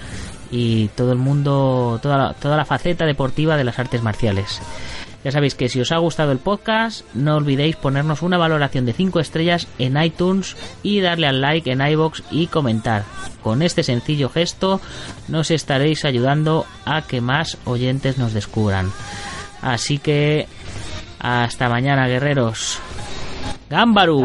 y 0.51 0.89
todo 0.89 1.13
el 1.13 1.19
mundo, 1.19 1.99
toda 2.03 2.17
la, 2.17 2.35
toda 2.35 2.57
la 2.57 2.65
faceta 2.65 3.07
deportiva 3.07 3.57
de 3.57 3.65
las 3.65 3.79
artes 3.79 4.03
marciales. 4.03 4.61
Ya 5.25 5.33
sabéis 5.33 5.55
que 5.55 5.71
si 5.71 5.81
os 5.81 5.91
ha 5.91 5.97
gustado 5.99 6.33
el 6.33 6.39
podcast, 6.39 7.03
no 7.15 7.37
olvidéis 7.37 7.77
ponernos 7.77 8.21
una 8.21 8.37
valoración 8.37 8.85
de 8.85 8.93
5 8.93 9.21
estrellas 9.21 9.67
en 9.79 10.01
iTunes 10.01 10.55
y 10.83 11.01
darle 11.01 11.27
al 11.27 11.41
like 11.41 11.73
en 11.73 11.81
iBox 11.81 12.23
y 12.31 12.49
comentar. 12.49 13.05
Con 13.43 13.63
este 13.63 13.83
sencillo 13.83 14.29
gesto 14.29 14.83
nos 15.29 15.51
estaréis 15.51 16.05
ayudando 16.05 16.67
a 16.85 17.03
que 17.03 17.23
más 17.23 17.57
oyentes 17.65 18.19
nos 18.19 18.35
descubran. 18.35 18.93
Así 19.63 19.99
que 19.99 20.47
hasta 21.19 21.71
mañana, 21.71 22.07
guerreros. 22.07 22.79
Gámbaru. 23.71 24.21